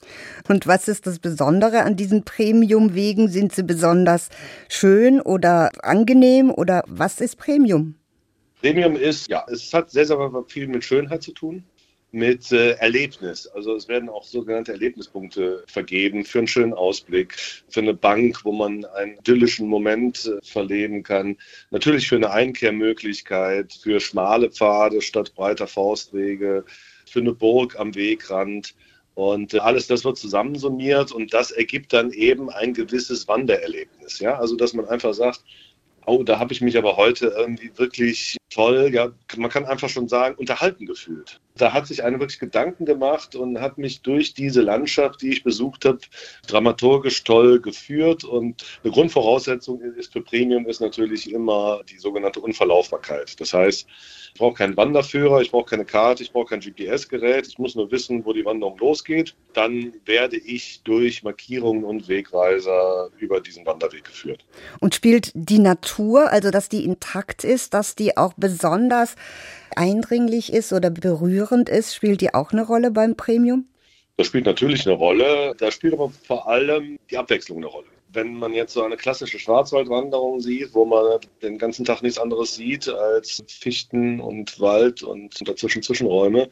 Und 0.47 0.65
was 0.65 0.87
ist 0.87 1.05
das 1.05 1.19
Besondere 1.19 1.83
an 1.83 1.95
diesen 1.95 2.23
Premium-Wegen? 2.23 3.27
Sind 3.27 3.53
sie 3.53 3.63
besonders 3.63 4.29
schön 4.69 5.21
oder 5.21 5.69
angenehm 5.83 6.49
oder 6.49 6.83
was 6.87 7.21
ist 7.21 7.35
Premium? 7.35 7.95
Premium 8.61 8.95
ist, 8.95 9.29
ja, 9.29 9.45
es 9.49 9.73
hat 9.73 9.91
sehr, 9.91 10.05
sehr 10.05 10.43
viel 10.47 10.67
mit 10.67 10.83
Schönheit 10.83 11.23
zu 11.23 11.31
tun, 11.31 11.63
mit 12.11 12.51
äh, 12.51 12.71
Erlebnis. 12.73 13.47
Also 13.47 13.75
es 13.75 13.87
werden 13.87 14.09
auch 14.09 14.23
sogenannte 14.23 14.71
Erlebnispunkte 14.71 15.63
vergeben 15.67 16.23
für 16.25 16.39
einen 16.39 16.47
schönen 16.47 16.73
Ausblick, 16.73 17.35
für 17.69 17.81
eine 17.81 17.93
Bank, 17.93 18.43
wo 18.43 18.51
man 18.51 18.85
einen 18.85 19.17
idyllischen 19.17 19.67
Moment 19.67 20.25
äh, 20.25 20.43
verleben 20.43 21.03
kann. 21.03 21.37
Natürlich 21.69 22.07
für 22.07 22.15
eine 22.15 22.31
Einkehrmöglichkeit, 22.31 23.73
für 23.73 23.99
schmale 23.99 24.49
Pfade 24.49 25.01
statt 25.01 25.33
breiter 25.35 25.67
Faustwege, 25.67 26.65
für 27.05 27.19
eine 27.19 27.33
Burg 27.33 27.77
am 27.79 27.93
Wegrand. 27.93 28.73
Und 29.13 29.53
äh, 29.53 29.59
alles 29.59 29.87
das 29.87 30.05
wird 30.05 30.17
zusammensummiert 30.17 31.11
und 31.11 31.33
das 31.33 31.51
ergibt 31.51 31.91
dann 31.91 32.11
eben 32.11 32.49
ein 32.49 32.73
gewisses 32.73 33.27
Wandererlebnis. 33.27 34.19
Ja? 34.19 34.39
Also 34.39 34.55
dass 34.55 34.73
man 34.73 34.87
einfach 34.87 35.13
sagt, 35.13 35.43
Oh, 36.07 36.23
da 36.23 36.39
habe 36.39 36.53
ich 36.53 36.61
mich 36.61 36.77
aber 36.77 36.95
heute 36.95 37.27
irgendwie 37.37 37.69
wirklich 37.75 38.37
toll, 38.49 38.89
ja, 38.93 39.09
man 39.35 39.49
kann 39.49 39.65
einfach 39.65 39.89
schon 39.89 40.07
sagen, 40.07 40.35
unterhalten 40.35 40.85
gefühlt. 40.85 41.41
Da 41.55 41.73
hat 41.73 41.87
sich 41.87 42.03
einer 42.03 42.19
wirklich 42.19 42.39
Gedanken 42.39 42.85
gemacht 42.85 43.35
und 43.35 43.59
hat 43.59 43.77
mich 43.77 44.01
durch 44.01 44.33
diese 44.33 44.61
Landschaft, 44.61 45.21
die 45.21 45.31
ich 45.31 45.43
besucht 45.43 45.85
habe, 45.85 45.99
dramaturgisch 46.47 47.23
toll 47.23 47.59
geführt. 47.59 48.23
Und 48.23 48.63
eine 48.83 48.93
Grundvoraussetzung 48.93 49.81
ist 49.81 50.13
für 50.13 50.21
Premium 50.21 50.67
ist 50.67 50.79
natürlich 50.79 51.31
immer 51.31 51.81
die 51.89 51.97
sogenannte 51.97 52.39
Unverlaufbarkeit. 52.39 53.39
Das 53.41 53.53
heißt, 53.53 53.87
ich 54.33 54.39
brauche 54.39 54.53
keinen 54.53 54.77
Wanderführer, 54.77 55.41
ich 55.41 55.51
brauche 55.51 55.71
keine 55.71 55.85
Karte, 55.85 56.21
ich 56.21 56.31
brauche 56.31 56.49
kein 56.49 56.59
GPS-Gerät, 56.59 57.47
ich 57.47 57.57
muss 57.57 57.75
nur 57.75 57.91
wissen, 57.91 58.23
wo 58.23 58.33
die 58.33 58.45
Wanderung 58.45 58.77
losgeht. 58.77 59.35
Dann 59.53 59.93
werde 60.05 60.37
ich 60.37 60.81
durch 60.83 61.23
Markierungen 61.23 61.83
und 61.83 62.07
Wegweiser 62.07 63.09
über 63.17 63.41
diesen 63.41 63.65
Wanderweg 63.65 64.03
geführt. 64.03 64.45
Und 64.79 64.93
spielt 64.93 65.31
die 65.33 65.59
Natur, 65.59 65.96
also 65.99 66.51
dass 66.51 66.69
die 66.69 66.85
intakt 66.85 67.43
ist, 67.43 67.73
dass 67.73 67.95
die 67.95 68.17
auch 68.17 68.33
besonders 68.37 69.15
eindringlich 69.75 70.53
ist 70.53 70.73
oder 70.73 70.89
berührend 70.89 71.69
ist, 71.69 71.95
spielt 71.95 72.21
die 72.21 72.33
auch 72.33 72.51
eine 72.51 72.65
Rolle 72.65 72.91
beim 72.91 73.15
Premium? 73.15 73.67
Das 74.17 74.27
spielt 74.27 74.45
natürlich 74.45 74.87
eine 74.87 74.95
Rolle. 74.95 75.53
Da 75.57 75.71
spielt 75.71 75.93
aber 75.93 76.09
vor 76.09 76.47
allem 76.47 76.97
die 77.11 77.17
Abwechslung 77.17 77.59
eine 77.59 77.67
Rolle. 77.67 77.87
Wenn 78.11 78.33
man 78.33 78.53
jetzt 78.53 78.73
so 78.73 78.83
eine 78.83 78.97
klassische 78.97 79.37
Schwarzwaldwanderung 79.37 80.39
sieht, 80.39 80.73
wo 80.73 80.85
man 80.85 81.19
den 81.43 81.57
ganzen 81.57 81.85
Tag 81.85 82.01
nichts 82.01 82.17
anderes 82.17 82.55
sieht 82.55 82.89
als 82.89 83.43
Fichten 83.47 84.19
und 84.19 84.59
Wald 84.59 85.03
und 85.03 85.47
dazwischen 85.47 85.83
Zwischenräume, 85.83 86.49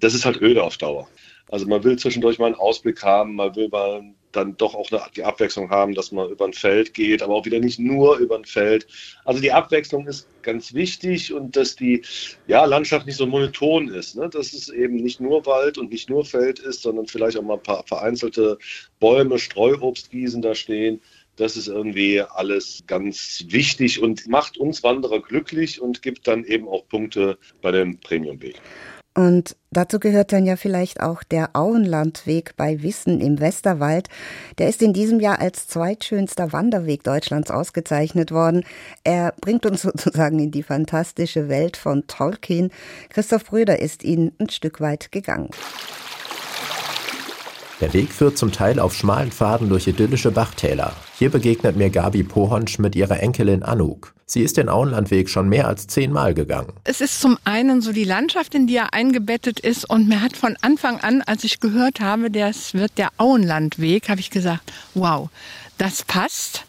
das 0.00 0.14
ist 0.14 0.24
halt 0.24 0.40
öde 0.40 0.62
auf 0.62 0.78
Dauer. 0.78 1.08
Also 1.50 1.66
man 1.66 1.84
will 1.84 1.98
zwischendurch 1.98 2.38
mal 2.38 2.46
einen 2.46 2.54
Ausblick 2.54 3.02
haben, 3.02 3.34
man 3.34 3.54
will 3.56 3.68
mal 3.68 4.02
dann 4.32 4.56
doch 4.56 4.74
auch 4.74 4.88
die 5.14 5.24
Abwechslung 5.24 5.70
haben, 5.70 5.94
dass 5.94 6.12
man 6.12 6.30
über 6.30 6.44
ein 6.44 6.52
Feld 6.52 6.94
geht, 6.94 7.22
aber 7.22 7.34
auch 7.34 7.44
wieder 7.44 7.60
nicht 7.60 7.78
nur 7.78 8.16
über 8.16 8.36
ein 8.36 8.44
Feld. 8.44 8.86
Also 9.24 9.40
die 9.40 9.52
Abwechslung 9.52 10.06
ist 10.06 10.26
ganz 10.42 10.74
wichtig 10.74 11.32
und 11.32 11.56
dass 11.56 11.76
die 11.76 12.02
ja, 12.46 12.64
Landschaft 12.64 13.06
nicht 13.06 13.16
so 13.16 13.26
monoton 13.26 13.88
ist, 13.88 14.16
ne? 14.16 14.28
dass 14.28 14.52
es 14.52 14.68
eben 14.68 14.96
nicht 14.96 15.20
nur 15.20 15.46
Wald 15.46 15.78
und 15.78 15.90
nicht 15.90 16.10
nur 16.10 16.24
Feld 16.24 16.58
ist, 16.58 16.82
sondern 16.82 17.06
vielleicht 17.06 17.36
auch 17.36 17.42
mal 17.42 17.54
ein 17.54 17.62
paar 17.62 17.84
vereinzelte 17.86 18.58
Bäume, 18.98 19.38
Streuobstwiesen 19.38 20.42
da 20.42 20.54
stehen. 20.54 21.00
Das 21.36 21.56
ist 21.56 21.68
irgendwie 21.68 22.20
alles 22.20 22.82
ganz 22.86 23.44
wichtig 23.48 24.02
und 24.02 24.26
macht 24.26 24.58
uns 24.58 24.82
Wanderer 24.82 25.20
glücklich 25.22 25.80
und 25.80 26.02
gibt 26.02 26.28
dann 26.28 26.44
eben 26.44 26.68
auch 26.68 26.86
Punkte 26.88 27.38
bei 27.62 27.70
dem 27.70 27.98
Premiumweg. 27.98 28.60
Und 29.14 29.56
dazu 29.70 30.00
gehört 30.00 30.32
dann 30.32 30.46
ja 30.46 30.56
vielleicht 30.56 31.00
auch 31.00 31.22
der 31.22 31.50
Auenlandweg 31.54 32.56
bei 32.56 32.82
Wissen 32.82 33.20
im 33.20 33.40
Westerwald. 33.40 34.08
Der 34.56 34.68
ist 34.68 34.80
in 34.80 34.94
diesem 34.94 35.20
Jahr 35.20 35.38
als 35.38 35.68
zweitschönster 35.68 36.52
Wanderweg 36.52 37.04
Deutschlands 37.04 37.50
ausgezeichnet 37.50 38.30
worden. 38.30 38.64
Er 39.04 39.34
bringt 39.40 39.66
uns 39.66 39.82
sozusagen 39.82 40.38
in 40.38 40.50
die 40.50 40.62
fantastische 40.62 41.48
Welt 41.48 41.76
von 41.76 42.06
Tolkien. 42.06 42.70
Christoph 43.10 43.44
Brüder 43.44 43.78
ist 43.80 44.02
ihn 44.02 44.32
ein 44.38 44.48
Stück 44.48 44.80
weit 44.80 45.12
gegangen. 45.12 45.50
Der 47.82 47.92
Weg 47.94 48.12
führt 48.12 48.38
zum 48.38 48.52
Teil 48.52 48.78
auf 48.78 48.94
schmalen 48.94 49.32
Pfaden 49.32 49.68
durch 49.68 49.88
idyllische 49.88 50.30
Bachtäler. 50.30 50.92
Hier 51.18 51.30
begegnet 51.30 51.76
mir 51.76 51.90
Gabi 51.90 52.22
Pohonsch 52.22 52.78
mit 52.78 52.94
ihrer 52.94 53.18
Enkelin 53.18 53.64
Anouk. 53.64 54.14
Sie 54.24 54.42
ist 54.42 54.56
den 54.56 54.68
Auenlandweg 54.68 55.28
schon 55.28 55.48
mehr 55.48 55.66
als 55.66 55.88
zehnmal 55.88 56.32
gegangen. 56.32 56.72
Es 56.84 57.00
ist 57.00 57.20
zum 57.20 57.38
einen 57.42 57.80
so 57.80 57.90
die 57.90 58.04
Landschaft, 58.04 58.54
in 58.54 58.68
die 58.68 58.76
er 58.76 58.94
eingebettet 58.94 59.58
ist. 59.58 59.90
Und 59.90 60.08
mir 60.08 60.20
hat 60.20 60.36
von 60.36 60.56
Anfang 60.60 61.00
an, 61.00 61.22
als 61.22 61.42
ich 61.42 61.58
gehört 61.58 61.98
habe, 61.98 62.30
das 62.30 62.72
wird 62.72 62.98
der 62.98 63.08
Auenlandweg, 63.16 64.08
habe 64.08 64.20
ich 64.20 64.30
gesagt, 64.30 64.72
wow, 64.94 65.28
das 65.76 66.04
passt. 66.04 66.64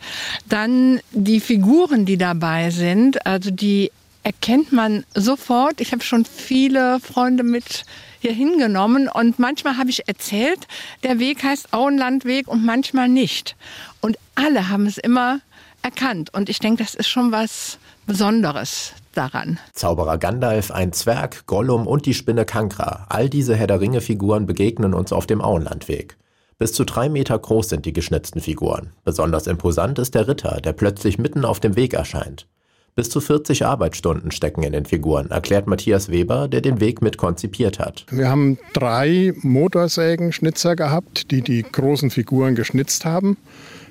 Dann 0.49 0.99
die 1.11 1.41
Figuren, 1.41 2.07
die 2.07 2.17
dabei 2.17 2.71
sind, 2.71 3.23
also 3.27 3.51
die 3.51 3.91
erkennt 4.23 4.71
man 4.71 5.03
sofort. 5.13 5.79
Ich 5.79 5.91
habe 5.91 6.03
schon 6.03 6.25
viele 6.25 6.99
Freunde 7.01 7.43
mit 7.43 7.83
hier 8.23 8.31
hingenommen 8.33 9.09
und 9.09 9.37
manchmal 9.37 9.77
habe 9.77 9.89
ich 9.89 10.07
erzählt, 10.07 10.65
der 11.03 11.19
Weg 11.19 11.43
heißt 11.43 11.73
Auenlandweg 11.73 12.47
und 12.47 12.65
manchmal 12.65 13.09
nicht. 13.09 13.57
Und 13.99 14.17
alle 14.35 14.69
haben 14.69 14.85
es 14.85 14.97
immer 14.97 15.41
erkannt 15.81 16.33
und 16.33 16.47
ich 16.47 16.59
denke, 16.59 16.81
das 16.83 16.95
ist 16.95 17.09
schon 17.09 17.33
was 17.33 17.77
Besonderes 18.05 18.93
daran. 19.13 19.59
Zauberer 19.73 20.17
Gandalf, 20.17 20.71
ein 20.71 20.93
Zwerg, 20.93 21.45
Gollum 21.47 21.85
und 21.85 22.05
die 22.05 22.13
Spinne 22.13 22.45
Kankra. 22.45 23.05
All 23.09 23.29
diese 23.29 23.57
Herr 23.57 23.67
der 23.67 23.81
Ringe-Figuren 23.81 24.45
begegnen 24.45 24.93
uns 24.93 25.11
auf 25.11 25.27
dem 25.27 25.41
Auenlandweg. 25.41 26.17
Bis 26.57 26.71
zu 26.71 26.85
drei 26.85 27.09
Meter 27.09 27.37
groß 27.37 27.67
sind 27.67 27.85
die 27.85 27.91
geschnitzten 27.91 28.39
Figuren. 28.39 28.93
Besonders 29.03 29.47
imposant 29.47 29.99
ist 29.99 30.15
der 30.15 30.29
Ritter, 30.29 30.61
der 30.63 30.71
plötzlich 30.71 31.17
mitten 31.17 31.43
auf 31.43 31.59
dem 31.59 31.75
Weg 31.75 31.93
erscheint. 31.93 32.47
Bis 32.95 33.09
zu 33.09 33.21
40 33.21 33.65
Arbeitsstunden 33.65 34.29
stecken 34.29 34.61
in 34.61 34.71
den 34.71 34.85
Figuren, 34.85 35.31
erklärt 35.31 35.65
Matthias 35.65 36.09
Weber, 36.09 36.47
der 36.47 36.61
den 36.61 36.79
Weg 36.79 37.01
mit 37.01 37.17
konzipiert 37.17 37.79
hat. 37.79 38.05
Wir 38.11 38.29
haben 38.29 38.59
drei 38.73 39.33
Motorsägenschnitzer 39.41 40.75
gehabt, 40.75 41.31
die 41.31 41.41
die 41.41 41.63
großen 41.63 42.11
Figuren 42.11 42.53
geschnitzt 42.53 43.03
haben. 43.03 43.37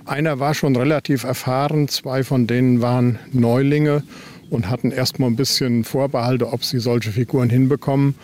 Einer 0.05 0.39
war 0.39 0.55
schon 0.55 0.77
relativ 0.77 1.25
erfahren, 1.25 1.89
zwei 1.89 2.23
von 2.23 2.47
denen 2.47 2.81
waren 2.81 3.19
Neulinge 3.33 4.05
und 4.51 4.71
hatten 4.71 4.93
erstmal 4.93 5.31
ein 5.31 5.37
bisschen 5.37 5.83
Vorbehalte, 5.83 6.53
ob 6.53 6.63
sie 6.63 6.79
solche 6.79 7.11
Figuren 7.11 7.51
hinbekommen. 7.51 8.15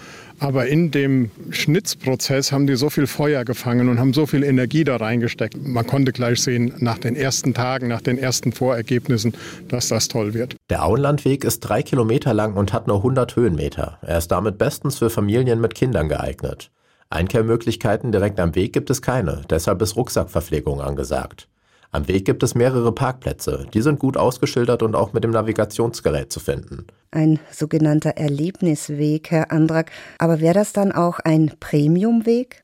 Aber 0.40 0.66
in 0.66 0.90
dem 0.90 1.30
Schnitzprozess 1.50 2.52
haben 2.52 2.66
die 2.66 2.76
so 2.76 2.90
viel 2.90 3.06
Feuer 3.06 3.44
gefangen 3.44 3.88
und 3.88 3.98
haben 3.98 4.12
so 4.12 4.26
viel 4.26 4.44
Energie 4.44 4.84
da 4.84 4.96
reingesteckt. 4.96 5.56
Man 5.66 5.86
konnte 5.86 6.12
gleich 6.12 6.42
sehen, 6.42 6.72
nach 6.78 6.98
den 6.98 7.16
ersten 7.16 7.54
Tagen, 7.54 7.88
nach 7.88 8.02
den 8.02 8.18
ersten 8.18 8.52
Vorergebnissen, 8.52 9.34
dass 9.68 9.88
das 9.88 10.08
toll 10.08 10.34
wird. 10.34 10.56
Der 10.70 10.84
Auenlandweg 10.84 11.44
ist 11.44 11.60
drei 11.60 11.82
Kilometer 11.82 12.34
lang 12.34 12.54
und 12.54 12.72
hat 12.72 12.86
nur 12.86 12.98
100 12.98 13.34
Höhenmeter. 13.34 13.98
Er 14.02 14.18
ist 14.18 14.28
damit 14.28 14.58
bestens 14.58 14.98
für 14.98 15.10
Familien 15.10 15.60
mit 15.60 15.74
Kindern 15.74 16.08
geeignet. 16.08 16.70
Einkehrmöglichkeiten 17.10 18.12
direkt 18.12 18.38
am 18.38 18.54
Weg 18.54 18.72
gibt 18.72 18.90
es 18.90 19.02
keine, 19.02 19.42
deshalb 19.48 19.80
ist 19.82 19.96
Rucksackverpflegung 19.96 20.80
angesagt. 20.80 21.48
Am 21.90 22.06
Weg 22.06 22.26
gibt 22.26 22.42
es 22.42 22.54
mehrere 22.54 22.92
Parkplätze. 22.92 23.66
Die 23.72 23.80
sind 23.80 23.98
gut 23.98 24.18
ausgeschildert 24.18 24.82
und 24.82 24.94
auch 24.94 25.14
mit 25.14 25.24
dem 25.24 25.30
Navigationsgerät 25.30 26.30
zu 26.30 26.38
finden. 26.38 26.86
Ein 27.10 27.40
sogenannter 27.50 28.10
Erlebnisweg, 28.10 29.30
Herr 29.30 29.50
Andrak. 29.50 29.90
Aber 30.18 30.40
wäre 30.40 30.52
das 30.52 30.74
dann 30.74 30.92
auch 30.92 31.18
ein 31.20 31.52
Premiumweg? 31.60 32.62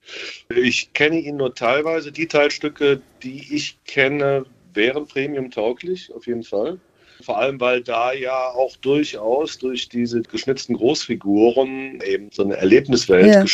Ich 0.54 0.93
kenne 0.93 1.19
ihn 1.21 1.38
nur 1.38 1.54
teilweise. 1.54 2.12
Die 2.12 2.26
Teilstücke, 2.26 3.00
die 3.23 3.54
ich 3.54 3.83
kenne, 3.85 4.45
wären 4.75 5.07
premiumtauglich, 5.07 6.12
auf 6.14 6.26
jeden 6.26 6.43
Fall. 6.43 6.78
Vor 7.23 7.38
allem, 7.38 7.59
weil 7.61 7.83
da 7.83 8.12
ja 8.12 8.49
auch 8.50 8.76
durchaus 8.76 9.57
durch 9.57 9.88
diese 9.88 10.21
geschnitzten 10.21 10.76
Großfiguren 10.76 12.00
eben 12.04 12.28
so 12.31 12.43
eine 12.43 12.57
Erlebniswelt 12.57 13.26
ja 13.26 13.45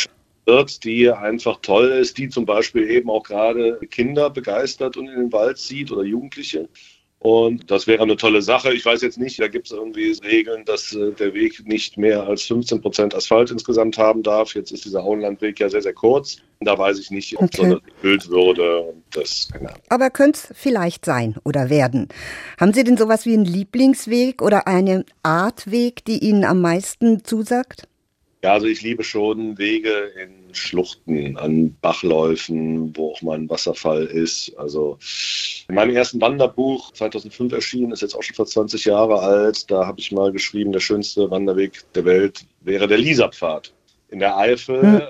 wird, 0.51 0.83
die 0.83 1.09
einfach 1.09 1.59
toll 1.61 1.87
ist, 1.87 2.17
die 2.17 2.27
zum 2.27 2.45
Beispiel 2.45 2.89
eben 2.89 3.09
auch 3.09 3.23
gerade 3.23 3.79
Kinder 3.89 4.29
begeistert 4.29 4.97
und 4.97 5.07
in 5.07 5.15
den 5.15 5.31
Wald 5.31 5.57
zieht 5.57 5.91
oder 5.91 6.03
Jugendliche. 6.03 6.67
Und 7.19 7.69
das 7.69 7.85
wäre 7.85 8.01
eine 8.01 8.17
tolle 8.17 8.41
Sache. 8.41 8.73
Ich 8.73 8.83
weiß 8.83 9.03
jetzt 9.03 9.19
nicht, 9.19 9.39
da 9.39 9.47
gibt 9.47 9.67
es 9.67 9.71
irgendwie 9.71 10.17
Regeln, 10.23 10.65
dass 10.65 10.91
äh, 10.93 11.11
der 11.11 11.35
Weg 11.35 11.67
nicht 11.67 11.95
mehr 11.95 12.23
als 12.23 12.41
15 12.41 12.81
Prozent 12.81 13.13
Asphalt 13.13 13.51
insgesamt 13.51 13.99
haben 13.99 14.23
darf. 14.23 14.55
Jetzt 14.55 14.71
ist 14.71 14.85
dieser 14.85 15.03
Auenlandweg 15.03 15.59
ja 15.59 15.69
sehr, 15.69 15.83
sehr 15.83 15.93
kurz. 15.93 16.37
Da 16.61 16.75
weiß 16.75 16.97
ich 16.97 17.11
nicht, 17.11 17.37
ob 17.37 17.43
okay. 17.43 17.57
so 17.57 17.75
das 17.75 17.93
erfüllt 17.93 18.29
würde. 18.29 18.93
Das, 19.11 19.49
genau. 19.53 19.73
Aber 19.89 20.09
könnte 20.09 20.39
es 20.39 20.57
vielleicht 20.57 21.05
sein 21.05 21.35
oder 21.43 21.69
werden. 21.69 22.09
Haben 22.59 22.73
Sie 22.73 22.83
denn 22.83 22.97
sowas 22.97 23.27
wie 23.27 23.33
einen 23.35 23.45
Lieblingsweg 23.45 24.41
oder 24.41 24.67
eine 24.67 25.05
Art 25.21 25.69
Weg, 25.69 26.03
die 26.05 26.23
Ihnen 26.23 26.43
am 26.43 26.59
meisten 26.59 27.23
zusagt? 27.23 27.87
Ja, 28.43 28.53
also 28.53 28.65
ich 28.65 28.81
liebe 28.81 29.03
schon 29.03 29.57
Wege 29.59 30.11
in 30.19 30.55
Schluchten, 30.55 31.37
an 31.37 31.75
Bachläufen, 31.79 32.95
wo 32.97 33.11
auch 33.11 33.21
mal 33.21 33.37
ein 33.37 33.49
Wasserfall 33.49 34.05
ist. 34.05 34.57
Also 34.57 34.97
in 35.69 35.75
meinem 35.75 35.95
ersten 35.95 36.19
Wanderbuch, 36.21 36.91
2005 36.93 37.53
erschienen, 37.53 37.91
ist 37.91 38.01
jetzt 38.01 38.15
auch 38.15 38.23
schon 38.23 38.35
fast 38.35 38.53
20 38.53 38.85
Jahre 38.85 39.19
alt, 39.19 39.69
da 39.69 39.85
habe 39.85 39.99
ich 39.99 40.11
mal 40.11 40.31
geschrieben, 40.31 40.71
der 40.71 40.79
schönste 40.79 41.29
Wanderweg 41.29 41.83
der 41.93 42.05
Welt 42.05 42.45
wäre 42.61 42.87
der 42.87 42.97
Liesapfad 42.97 43.73
in 44.09 44.19
der 44.19 44.35
Eifel 44.35 44.81
hm. 44.81 45.01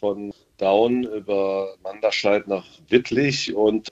von 0.00 0.34
Daun 0.56 1.04
über 1.04 1.74
Manderscheid 1.82 2.48
nach 2.48 2.64
Wittlich 2.88 3.54
und 3.54 3.88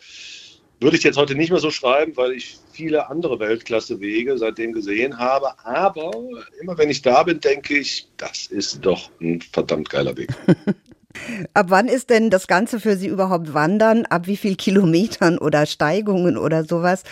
würde 0.80 0.96
ich 0.96 1.02
jetzt 1.02 1.16
heute 1.16 1.34
nicht 1.34 1.50
mehr 1.50 1.60
so 1.60 1.70
schreiben, 1.70 2.16
weil 2.16 2.32
ich 2.32 2.56
viele 2.78 3.10
andere 3.10 3.40
Weltklasse-Wege 3.40 4.38
seitdem 4.38 4.72
gesehen 4.72 5.18
habe. 5.18 5.48
Aber 5.64 6.12
immer 6.60 6.78
wenn 6.78 6.90
ich 6.90 7.02
da 7.02 7.24
bin, 7.24 7.40
denke 7.40 7.76
ich, 7.76 8.06
das 8.16 8.46
ist 8.46 8.86
doch 8.86 9.10
ein 9.20 9.40
verdammt 9.40 9.90
geiler 9.90 10.16
Weg. 10.16 10.28
Ab 11.54 11.66
wann 11.70 11.88
ist 11.88 12.10
denn 12.10 12.30
das 12.30 12.46
Ganze 12.46 12.78
für 12.78 12.96
Sie 12.96 13.08
überhaupt 13.08 13.52
Wandern? 13.52 14.06
Ab 14.06 14.28
wie 14.28 14.36
viel 14.36 14.54
Kilometern 14.54 15.38
oder 15.38 15.66
Steigungen 15.66 16.36
oder 16.36 16.62
sowas? 16.62 17.02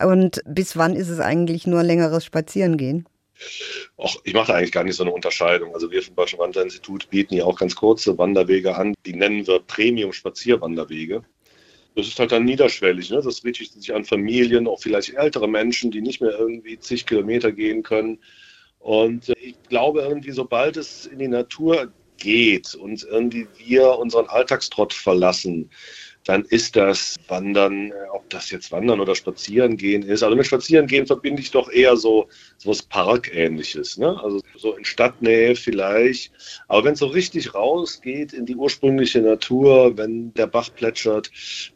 Und 0.00 0.42
bis 0.46 0.76
wann 0.76 0.94
ist 0.94 1.08
es 1.08 1.18
eigentlich 1.18 1.66
nur 1.66 1.82
längeres 1.82 2.24
Spazierengehen? 2.24 3.08
Och, 3.96 4.20
ich 4.22 4.34
mache 4.34 4.54
eigentlich 4.54 4.70
gar 4.70 4.84
nicht 4.84 4.94
so 4.94 5.02
eine 5.02 5.12
Unterscheidung. 5.12 5.74
Also 5.74 5.90
wir 5.90 6.02
vom 6.02 6.14
Deutschen 6.14 6.38
Wanderinstitut 6.38 7.10
bieten 7.10 7.34
ja 7.34 7.44
auch 7.44 7.58
ganz 7.58 7.74
kurze 7.74 8.16
Wanderwege 8.16 8.76
an. 8.76 8.94
Die 9.04 9.14
nennen 9.14 9.44
wir 9.44 9.58
Premium-Spazierwanderwege. 9.58 11.24
Das 11.96 12.06
ist 12.06 12.18
halt 12.18 12.30
dann 12.30 12.44
niederschwellig. 12.44 13.10
Ne? 13.10 13.22
Das 13.22 13.42
richtet 13.42 13.72
sich 13.72 13.94
an 13.94 14.04
Familien, 14.04 14.68
auch 14.68 14.80
vielleicht 14.80 15.14
ältere 15.14 15.48
Menschen, 15.48 15.90
die 15.90 16.02
nicht 16.02 16.20
mehr 16.20 16.38
irgendwie 16.38 16.78
zig 16.78 17.06
Kilometer 17.06 17.52
gehen 17.52 17.82
können. 17.82 18.18
Und 18.78 19.30
äh, 19.30 19.34
ich 19.40 19.62
glaube 19.70 20.02
irgendwie, 20.02 20.32
sobald 20.32 20.76
es 20.76 21.06
in 21.06 21.18
die 21.18 21.28
Natur 21.28 21.90
geht 22.18 22.74
und 22.74 23.02
irgendwie 23.04 23.46
wir 23.56 23.98
unseren 23.98 24.26
Alltagstrott 24.26 24.92
verlassen, 24.92 25.70
dann 26.26 26.44
ist 26.44 26.74
das 26.76 27.16
Wandern, 27.28 27.92
äh, 27.92 27.94
ob 28.12 28.28
das 28.30 28.50
jetzt 28.50 28.72
Wandern 28.72 29.00
oder 29.00 29.14
Spazierengehen 29.14 30.02
ist. 30.02 30.22
Also 30.22 30.36
mit 30.36 30.46
Spazierengehen 30.46 31.06
verbinde 31.06 31.40
ich 31.40 31.52
doch 31.52 31.70
eher 31.70 31.96
so, 31.96 32.28
so 32.58 32.70
was 32.70 32.82
Parkähnliches. 32.82 33.96
Ne? 33.96 34.20
Also 34.22 34.40
so 34.56 34.76
in 34.76 34.84
Stadtnähe 34.84 35.54
vielleicht. 35.54 36.32
Aber 36.66 36.84
wenn 36.84 36.94
es 36.94 36.98
so 36.98 37.06
richtig 37.06 37.54
rausgeht 37.54 38.32
in 38.32 38.44
die 38.44 38.56
ursprüngliche 38.56 39.20
Natur, 39.20 39.96
wenn 39.96 40.34
der 40.34 40.48
Bach 40.48 40.68
plätschert, 40.74 41.30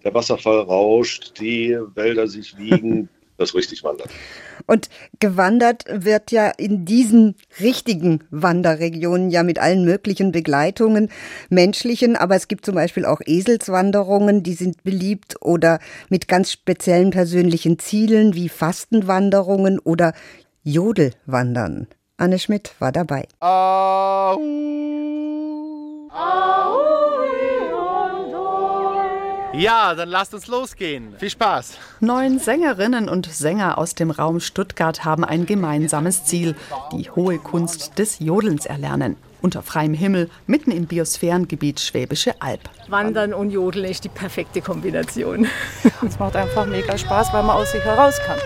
der 0.05 0.15
Wasserfall 0.15 0.61
rauscht, 0.61 1.39
die 1.41 1.79
Wälder 1.95 2.27
sich 2.27 2.59
wiegen, 2.59 3.09
das 3.41 3.55
richtig 3.55 3.83
wandern. 3.83 4.09
Und 4.67 4.89
gewandert 5.19 5.85
wird 5.91 6.31
ja 6.31 6.49
in 6.51 6.85
diesen 6.85 7.35
richtigen 7.59 8.21
Wanderregionen 8.31 9.31
ja 9.31 9.43
mit 9.43 9.59
allen 9.59 9.85
möglichen 9.85 10.31
Begleitungen, 10.31 11.11
menschlichen, 11.49 12.17
aber 12.17 12.37
es 12.37 12.47
gibt 12.47 12.65
zum 12.65 12.75
Beispiel 12.75 13.05
auch 13.05 13.21
Eselswanderungen, 13.25 14.43
die 14.43 14.55
sind 14.55 14.85
beliebt 14.85 15.37
oder 15.41 15.81
mit 16.09 16.29
ganz 16.29 16.53
speziellen 16.53 17.11
persönlichen 17.11 17.79
Zielen 17.79 18.35
wie 18.35 18.49
Fastenwanderungen 18.49 19.79
oder 19.79 20.13
Jodelwandern. 20.63 21.89
Anne 22.19 22.39
Schmidt 22.39 22.75
war 22.79 22.93
dabei. 22.93 23.27
Au, 23.41 24.39
au. 26.13 27.10
Ja, 29.53 29.95
dann 29.97 30.09
lasst 30.09 30.33
uns 30.33 30.47
losgehen. 30.47 31.15
Viel 31.19 31.31
Spaß. 31.31 31.77
Neun 31.99 32.39
Sängerinnen 32.39 33.09
und 33.09 33.27
Sänger 33.27 33.79
aus 33.79 33.97
dem 33.97 34.13
Raum 34.13 34.39
Stuttgart 34.39 35.05
haben 35.05 35.25
ein 35.25 35.45
gemeinsames 35.45 36.25
Ziel, 36.25 36.55
die 36.93 37.11
hohe 37.11 37.39
Kunst 37.39 37.99
des 37.99 38.21
Jodelns 38.21 38.67
erlernen. 38.67 39.17
Unter 39.43 39.63
freiem 39.63 39.95
Himmel, 39.95 40.31
mitten 40.47 40.71
im 40.71 40.87
Biosphärengebiet 40.87 41.81
Schwäbische 41.81 42.41
Alb. 42.41 42.61
Wandern 42.89 43.35
und 43.35 43.51
Jodeln 43.51 43.87
ist 43.87 44.05
die 44.05 44.09
perfekte 44.09 44.61
Kombination. 44.61 45.49
Es 46.07 46.19
macht 46.19 46.37
einfach 46.37 46.67
mega 46.67 46.97
Spaß, 46.97 47.33
weil 47.33 47.43
man 47.43 47.57
aus 47.57 47.73
sich 47.73 47.83
heraus 47.83 48.19
kann. 48.25 48.39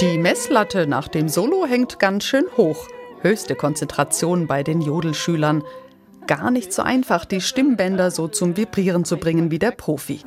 Die 0.00 0.18
Messlatte 0.18 0.86
nach 0.86 1.08
dem 1.08 1.28
Solo 1.28 1.64
hängt 1.66 1.98
ganz 1.98 2.24
schön 2.24 2.44
hoch. 2.56 2.86
Höchste 3.22 3.54
Konzentration 3.54 4.46
bei 4.46 4.62
den 4.62 4.82
Jodelschülern 4.82 5.64
gar 6.26 6.50
nicht 6.50 6.72
so 6.72 6.82
einfach, 6.82 7.24
die 7.24 7.40
Stimmbänder 7.40 8.10
so 8.10 8.28
zum 8.28 8.56
Vibrieren 8.56 9.04
zu 9.04 9.16
bringen 9.16 9.50
wie 9.50 9.58
der 9.58 9.70
Profi. 9.70 10.20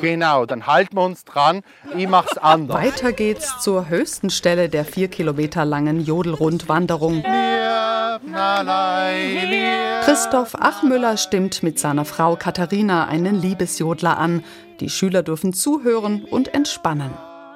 Genau, 0.00 0.46
dann 0.46 0.66
halten 0.66 0.96
wir 0.96 1.02
uns 1.02 1.24
dran. 1.24 1.62
Ich 1.96 2.08
mach's 2.08 2.38
anders. 2.38 2.76
Weiter 2.76 3.12
geht's 3.12 3.60
zur 3.60 3.88
höchsten 3.88 4.30
Stelle 4.30 4.68
der 4.68 4.84
vier 4.84 5.08
Kilometer 5.08 5.64
langen 5.64 6.04
Jodelrundwanderung. 6.04 7.22
Christoph 10.04 10.54
Achmüller 10.54 11.16
stimmt 11.16 11.62
mit 11.62 11.78
seiner 11.78 12.04
Frau 12.04 12.36
Katharina 12.36 13.06
einen 13.06 13.34
Liebesjodler 13.34 14.18
an. 14.18 14.44
Die 14.80 14.90
Schüler 14.90 15.22
dürfen 15.22 15.52
zuhören 15.52 16.24
und 16.24 16.54
entspannen. 16.54 17.10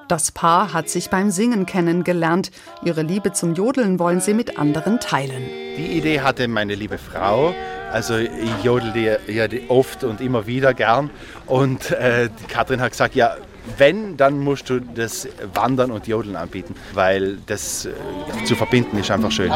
Das 0.09 0.33
Paar 0.33 0.73
hat 0.73 0.89
sich 0.89 1.11
beim 1.11 1.31
Singen 1.31 1.67
kennengelernt. 1.67 2.51
Ihre 2.83 3.03
Liebe 3.03 3.33
zum 3.35 3.55
Jodeln 3.55 3.99
wollen 3.99 4.23
sie 4.23 4.33
mit 4.33 4.59
anderen 4.59 5.01
teilen. 5.01 5.43
Die 5.77 5.99
Idee 5.99 6.21
hatte 6.23 6.49
meine 6.49 6.75
liebe 6.75 6.97
Frau. 6.97 7.55
Also 7.93 8.17
ich 8.17 8.65
jodel 8.65 9.19
ja 9.27 9.47
oft 9.69 10.05
und 10.05 10.23
immer 10.23 10.47
wieder 10.47 10.73
gern. 10.73 11.11
Und 11.45 11.91
äh, 11.91 12.31
Katrin 12.49 12.81
hat 12.81 12.93
gesagt, 12.93 13.17
ja, 13.17 13.37
wenn, 13.77 14.17
dann 14.17 14.39
musst 14.39 14.71
du 14.71 14.81
das 14.81 15.29
Wandern 15.53 15.91
und 15.91 16.07
Jodeln 16.07 16.37
anbieten, 16.37 16.75
weil 16.95 17.37
das 17.45 17.85
äh, 17.85 17.93
zu 18.45 18.55
verbinden 18.55 18.97
ist 18.97 19.11
einfach 19.11 19.31
schön. 19.31 19.53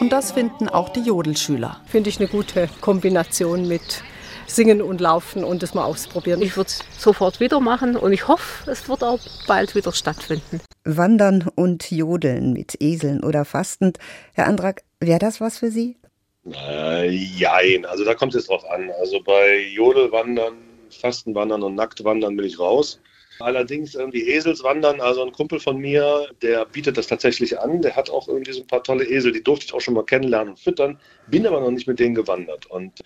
Und 0.00 0.10
das 0.10 0.32
finden 0.32 0.70
auch 0.70 0.88
die 0.88 1.02
Jodelschüler. 1.02 1.80
Finde 1.84 2.08
ich 2.08 2.18
eine 2.18 2.28
gute 2.28 2.70
Kombination 2.80 3.68
mit 3.68 4.02
Singen 4.50 4.82
und 4.82 5.00
Laufen 5.00 5.44
und 5.44 5.62
das 5.62 5.74
mal 5.74 5.84
ausprobieren. 5.84 6.42
Ich 6.42 6.56
würde 6.56 6.68
es 6.68 6.80
sofort 6.98 7.40
wieder 7.40 7.60
machen 7.60 7.96
und 7.96 8.12
ich 8.12 8.28
hoffe, 8.28 8.70
es 8.70 8.88
wird 8.88 9.02
auch 9.02 9.20
bald 9.46 9.74
wieder 9.74 9.92
stattfinden. 9.92 10.60
Wandern 10.84 11.46
und 11.54 11.90
Jodeln 11.90 12.52
mit 12.52 12.80
Eseln 12.80 13.22
oder 13.22 13.44
fastend. 13.44 13.98
Herr 14.34 14.46
Andrak, 14.46 14.82
wäre 14.98 15.18
das 15.18 15.40
was 15.40 15.58
für 15.58 15.70
Sie? 15.70 15.96
Äh, 16.46 17.08
jein, 17.10 17.84
also 17.84 18.04
da 18.04 18.14
kommt 18.14 18.34
es 18.34 18.46
drauf 18.46 18.68
an. 18.70 18.90
Also 18.98 19.22
bei 19.22 19.58
Jodelwandern, 19.74 20.54
Fastenwandern 20.90 21.62
und 21.62 21.74
Nacktwandern 21.74 22.36
bin 22.36 22.46
ich 22.46 22.58
raus. 22.58 23.00
Allerdings 23.40 23.94
irgendwie 23.94 24.28
Eselswandern, 24.28 25.00
also 25.00 25.24
ein 25.24 25.32
Kumpel 25.32 25.60
von 25.60 25.78
mir, 25.78 26.28
der 26.42 26.66
bietet 26.66 26.96
das 26.96 27.06
tatsächlich 27.06 27.58
an. 27.58 27.82
Der 27.82 27.96
hat 27.96 28.10
auch 28.10 28.28
irgendwie 28.28 28.52
so 28.52 28.60
ein 28.60 28.66
paar 28.66 28.82
tolle 28.82 29.04
Esel, 29.04 29.32
die 29.32 29.42
durfte 29.42 29.66
ich 29.66 29.74
auch 29.74 29.80
schon 29.80 29.94
mal 29.94 30.04
kennenlernen 30.04 30.50
und 30.50 30.60
füttern, 30.60 30.98
bin 31.28 31.46
aber 31.46 31.60
noch 31.60 31.70
nicht 31.70 31.86
mit 31.86 31.98
denen 31.98 32.14
gewandert. 32.14 32.66
Und 32.66 33.00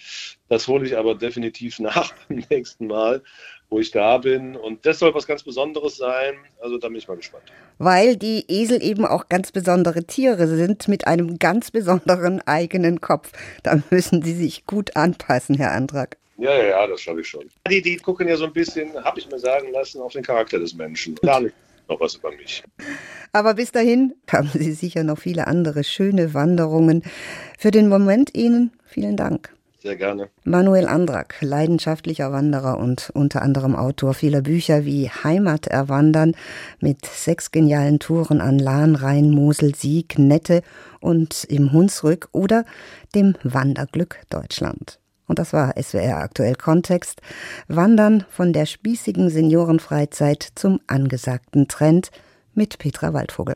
das 0.48 0.66
hole 0.68 0.86
ich 0.86 0.96
aber 0.96 1.14
definitiv 1.14 1.78
nach 1.78 2.12
beim 2.28 2.44
nächsten 2.50 2.86
Mal, 2.86 3.22
wo 3.70 3.78
ich 3.78 3.90
da 3.90 4.18
bin. 4.18 4.56
Und 4.56 4.84
das 4.86 4.98
soll 4.98 5.14
was 5.14 5.26
ganz 5.26 5.42
Besonderes 5.42 5.96
sein. 5.96 6.34
Also 6.60 6.78
da 6.78 6.88
bin 6.88 6.96
ich 6.96 7.08
mal 7.08 7.16
gespannt. 7.16 7.44
Weil 7.78 8.16
die 8.16 8.44
Esel 8.48 8.82
eben 8.82 9.04
auch 9.04 9.28
ganz 9.28 9.52
besondere 9.52 10.04
Tiere 10.04 10.48
sind 10.48 10.88
mit 10.88 11.06
einem 11.06 11.38
ganz 11.38 11.70
besonderen 11.70 12.40
eigenen 12.42 13.00
Kopf. 13.00 13.32
Da 13.62 13.80
müssen 13.90 14.22
sie 14.22 14.34
sich 14.34 14.66
gut 14.66 14.96
anpassen, 14.96 15.56
Herr 15.56 15.72
Andrak. 15.72 16.16
Ja, 16.36 16.54
ja, 16.54 16.64
ja, 16.64 16.86
das 16.86 17.00
schaffe 17.00 17.20
ich 17.20 17.28
schon. 17.28 17.48
Die, 17.70 17.80
die 17.80 17.96
gucken 17.96 18.28
ja 18.28 18.36
so 18.36 18.44
ein 18.44 18.52
bisschen, 18.52 18.92
habe 19.04 19.20
ich 19.20 19.30
mir 19.30 19.38
sagen 19.38 19.70
lassen, 19.72 20.00
auf 20.00 20.12
den 20.12 20.22
Charakter 20.22 20.58
des 20.58 20.74
Menschen. 20.74 21.14
Gar 21.16 21.40
nicht 21.40 21.54
noch 21.88 22.00
was 22.00 22.14
über 22.16 22.30
mich. 22.32 22.62
Aber 23.32 23.54
bis 23.54 23.72
dahin 23.72 24.14
haben 24.32 24.50
Sie 24.52 24.72
sicher 24.72 25.04
noch 25.04 25.18
viele 25.18 25.46
andere 25.46 25.84
schöne 25.84 26.34
Wanderungen. 26.34 27.02
Für 27.58 27.70
den 27.70 27.88
Moment 27.88 28.34
Ihnen 28.34 28.72
vielen 28.84 29.16
Dank. 29.16 29.50
Sehr 29.80 29.96
gerne. 29.96 30.30
Manuel 30.44 30.88
Andrak, 30.88 31.36
leidenschaftlicher 31.42 32.32
Wanderer 32.32 32.78
und 32.78 33.10
unter 33.12 33.42
anderem 33.42 33.76
Autor 33.76 34.14
vieler 34.14 34.40
Bücher 34.40 34.86
wie 34.86 35.10
Heimat 35.10 35.66
erwandern 35.66 36.34
mit 36.80 37.04
sechs 37.04 37.50
genialen 37.50 37.98
Touren 37.98 38.40
an 38.40 38.58
Lahn, 38.58 38.94
Rhein, 38.94 39.28
Mosel, 39.28 39.74
Sieg, 39.74 40.18
Nette 40.18 40.62
und 41.00 41.44
im 41.44 41.72
Hunsrück 41.72 42.30
oder 42.32 42.64
dem 43.14 43.34
Wanderglück 43.42 44.20
Deutschland. 44.30 45.00
Und 45.26 45.38
das 45.38 45.52
war 45.52 45.74
SWR 45.80 46.18
aktuell 46.18 46.54
Kontext. 46.54 47.20
Wandern 47.68 48.24
von 48.30 48.52
der 48.52 48.66
spießigen 48.66 49.30
Seniorenfreizeit 49.30 50.46
zum 50.54 50.80
angesagten 50.86 51.68
Trend 51.68 52.10
mit 52.54 52.78
Petra 52.78 53.12
Waldvogel. 53.12 53.52